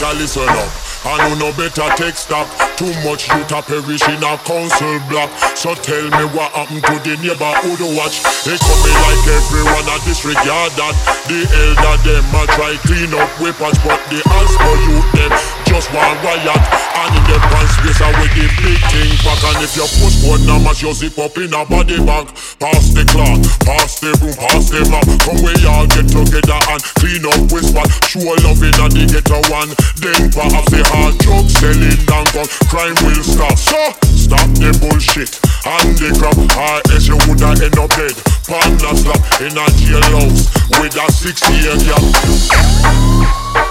better 0.00 0.18
listen 0.18 0.48
up. 0.48 0.70
And 1.00 1.20
who 1.28 1.32
no 1.40 1.48
better 1.56 1.88
take 1.96 2.16
stock 2.16 2.44
Too 2.76 2.92
much 3.04 3.28
youth 3.28 3.52
a 3.52 3.60
perish 3.62 4.04
in 4.08 4.20
a 4.20 4.36
council 4.44 5.00
block. 5.08 5.30
So 5.56 5.74
tell 5.74 6.04
me 6.04 6.24
what 6.36 6.52
happened 6.52 6.84
to 6.84 6.96
the 7.04 7.16
neighborhood 7.20 7.80
watch. 7.96 8.20
They 8.44 8.56
coming 8.56 8.98
like 9.04 9.24
everyone 9.28 9.86
a 9.88 9.96
disregard 10.04 10.72
that 10.76 10.94
The 11.28 11.40
elder 11.44 11.96
them 12.04 12.24
a 12.32 12.42
try 12.52 12.76
clean 12.84 13.12
up 13.12 13.28
weapons 13.40 13.78
But 13.84 14.00
the 14.08 14.20
Asper 14.24 14.76
youth 14.88 15.10
them 15.12 15.59
just 15.70 15.86
want 15.94 16.18
riot. 16.26 16.62
And 16.98 17.14
in 17.14 17.24
them 17.30 17.42
pants 17.46 17.78
space 17.78 18.02
a 18.02 18.08
with 18.18 18.34
the 18.34 18.46
big 18.58 18.80
thing 18.90 19.14
back. 19.22 19.40
And 19.46 19.62
if 19.62 19.72
you 19.78 19.86
push 20.02 20.18
one 20.26 20.42
number 20.44 20.74
you 20.82 20.92
zip 20.92 21.16
up 21.22 21.38
in 21.38 21.54
a 21.54 21.62
body 21.64 22.02
bag 22.02 22.26
Pass 22.58 22.90
the 22.90 23.06
clock, 23.06 23.38
pass 23.62 24.02
the 24.02 24.10
broom, 24.18 24.34
pass 24.34 24.68
the 24.68 24.82
map 24.90 25.06
Come 25.22 25.38
we 25.40 25.54
all 25.70 25.86
get 25.86 26.10
together 26.10 26.60
and 26.74 26.82
clean 26.98 27.24
up 27.24 27.40
whisper 27.54 27.86
Show 28.10 28.34
love 28.42 28.60
in 28.60 28.74
a 28.82 28.86
the 28.90 29.04
ghetto 29.06 29.38
one 29.48 29.70
Then 30.02 30.28
perhaps 30.34 30.68
the 30.74 30.82
hard 30.90 31.14
drug 31.22 31.46
selling 31.46 32.02
down 32.04 32.26
gun 32.34 32.48
Crime 32.66 32.98
will 33.06 33.22
stop. 33.22 33.54
So 33.54 33.80
stop 34.10 34.50
the 34.58 34.74
bullshit 34.82 35.38
and 35.64 35.94
the 35.96 36.10
crap. 36.18 36.36
Or 36.36 36.82
else 36.90 37.06
you 37.06 37.16
woulda 37.30 37.54
end 37.54 37.78
up 37.78 37.90
dead. 37.94 38.16
Panda 38.50 38.90
slap 38.98 39.22
in 39.38 39.54
a 39.54 39.66
jailhouse 39.78 40.50
With 40.82 40.98
a 40.98 41.06
six 41.12 41.38
year 41.46 41.78
gap 41.86 43.69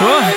What? 0.01 0.35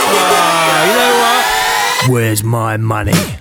Oh, 0.00 0.26
ah, 0.34 0.86
you 0.86 0.94
know 0.98 1.14
what? 1.22 2.10
Where's 2.10 2.42
my 2.42 2.76
money? 2.78 3.37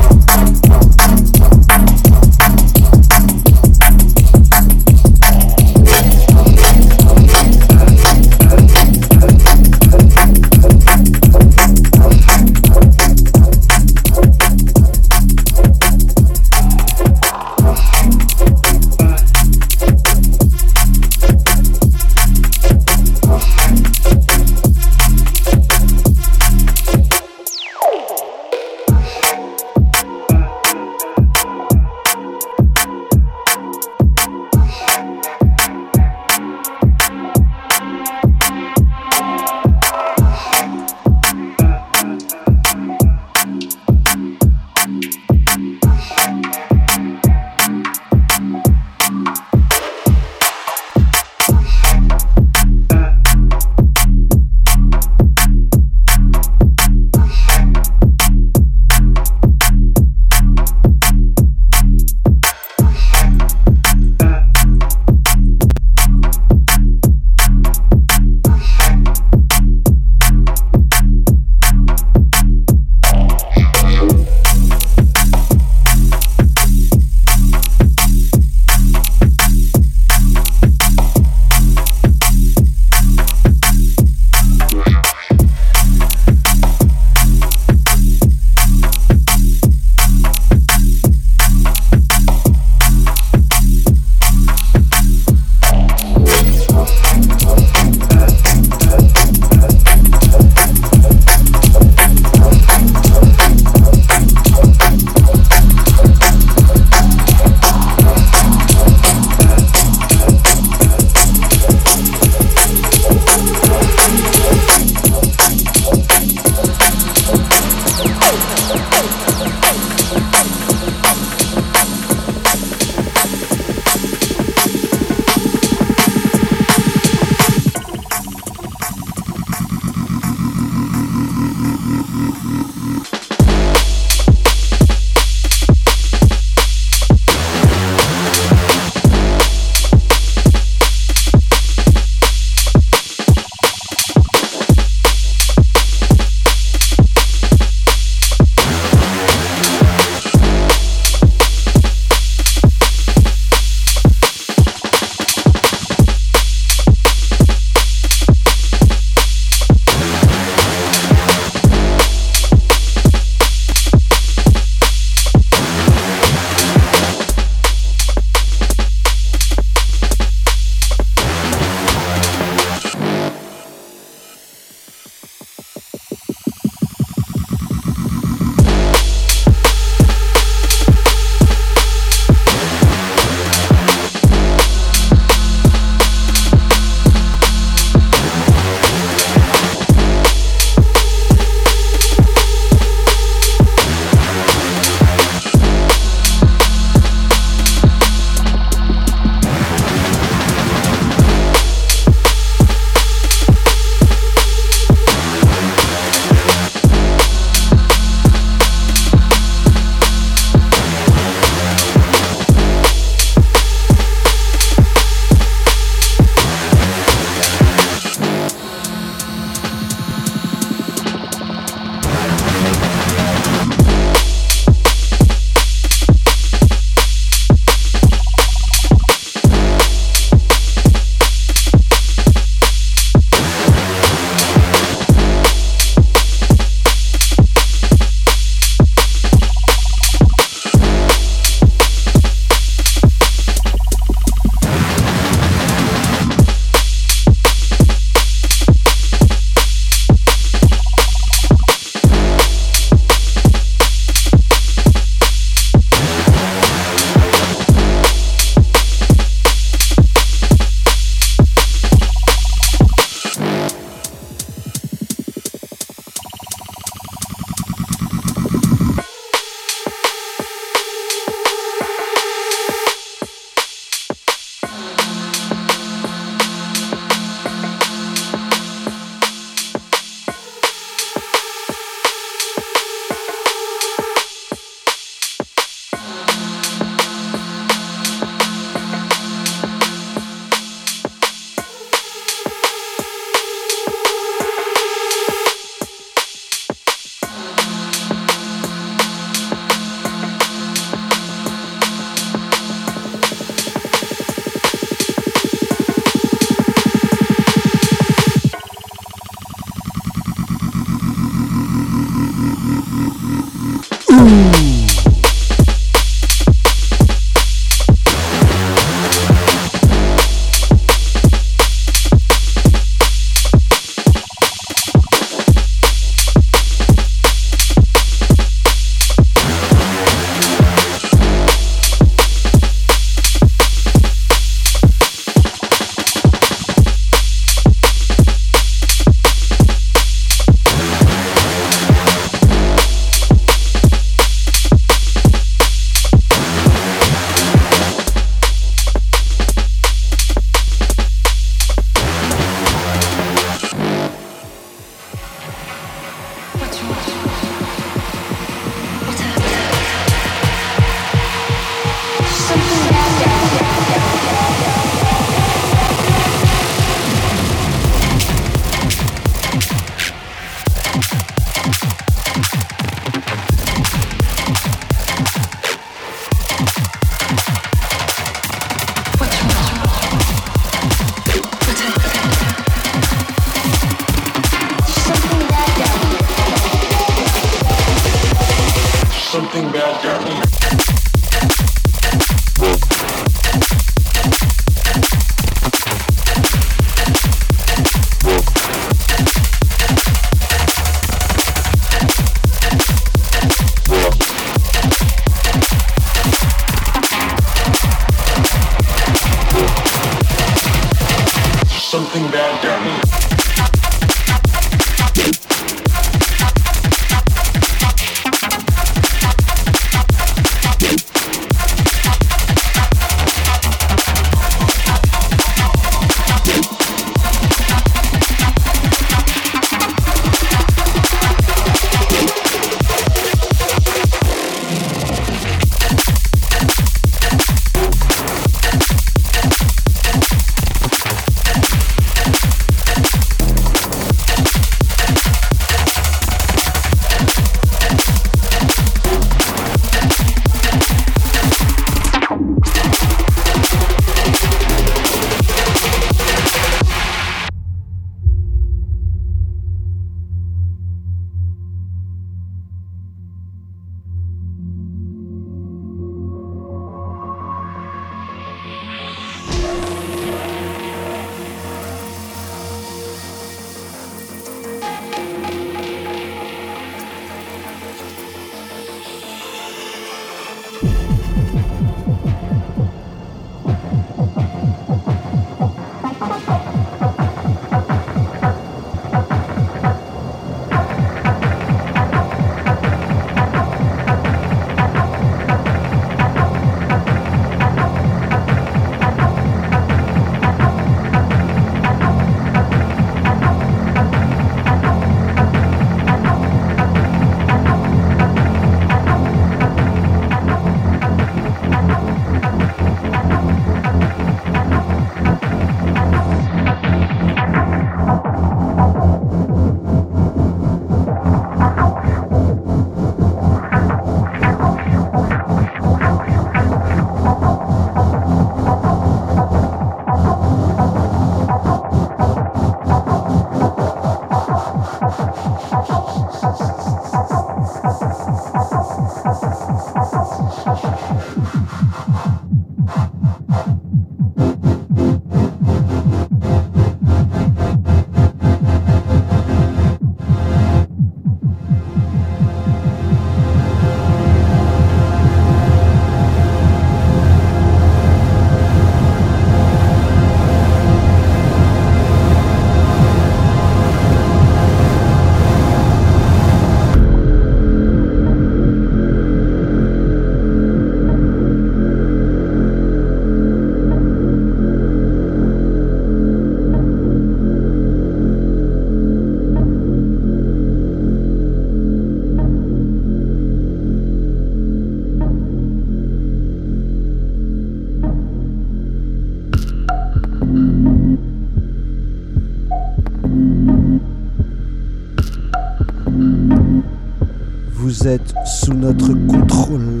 Vous 598.00 598.08
êtes 598.08 598.32
sous 598.46 598.72
notre 598.72 599.12
contrôle. 599.26 600.00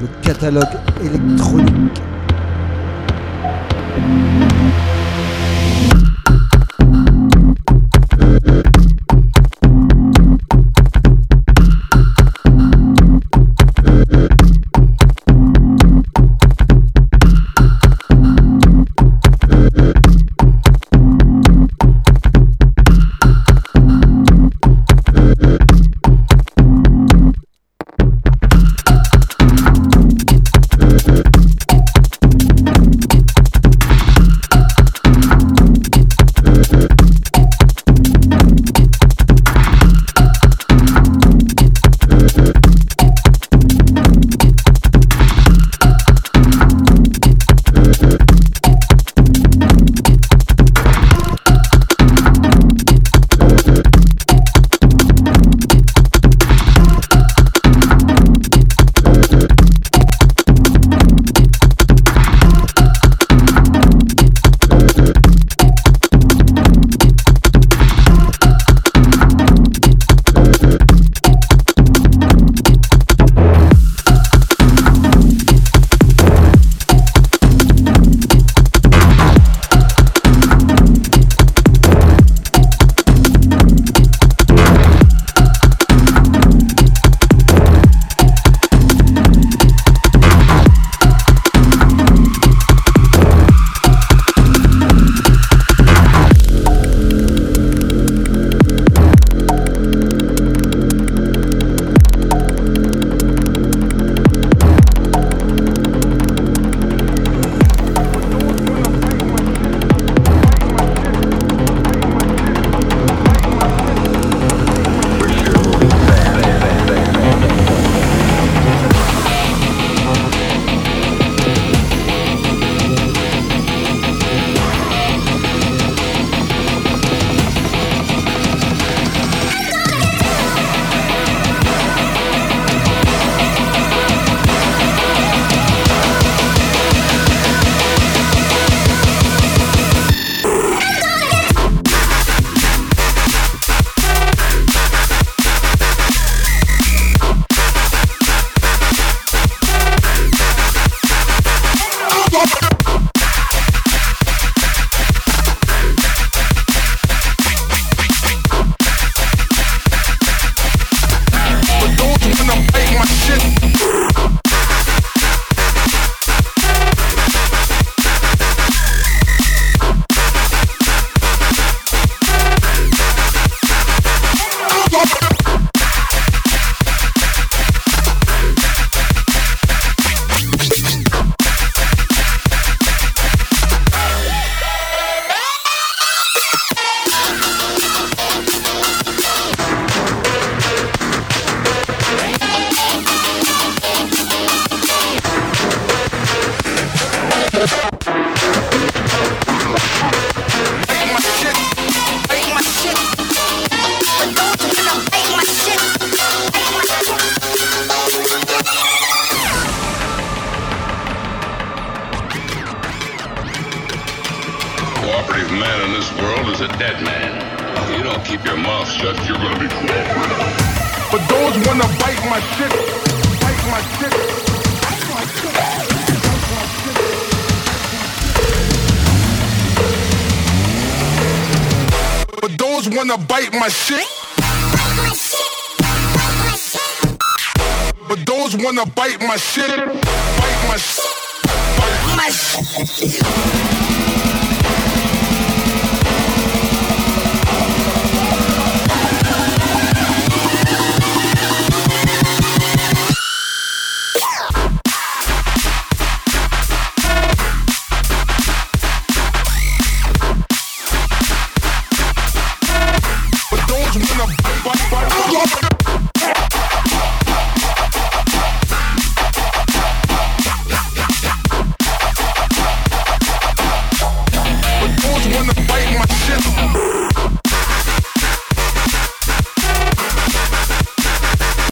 Le 0.00 0.08
catalogue 0.20 0.77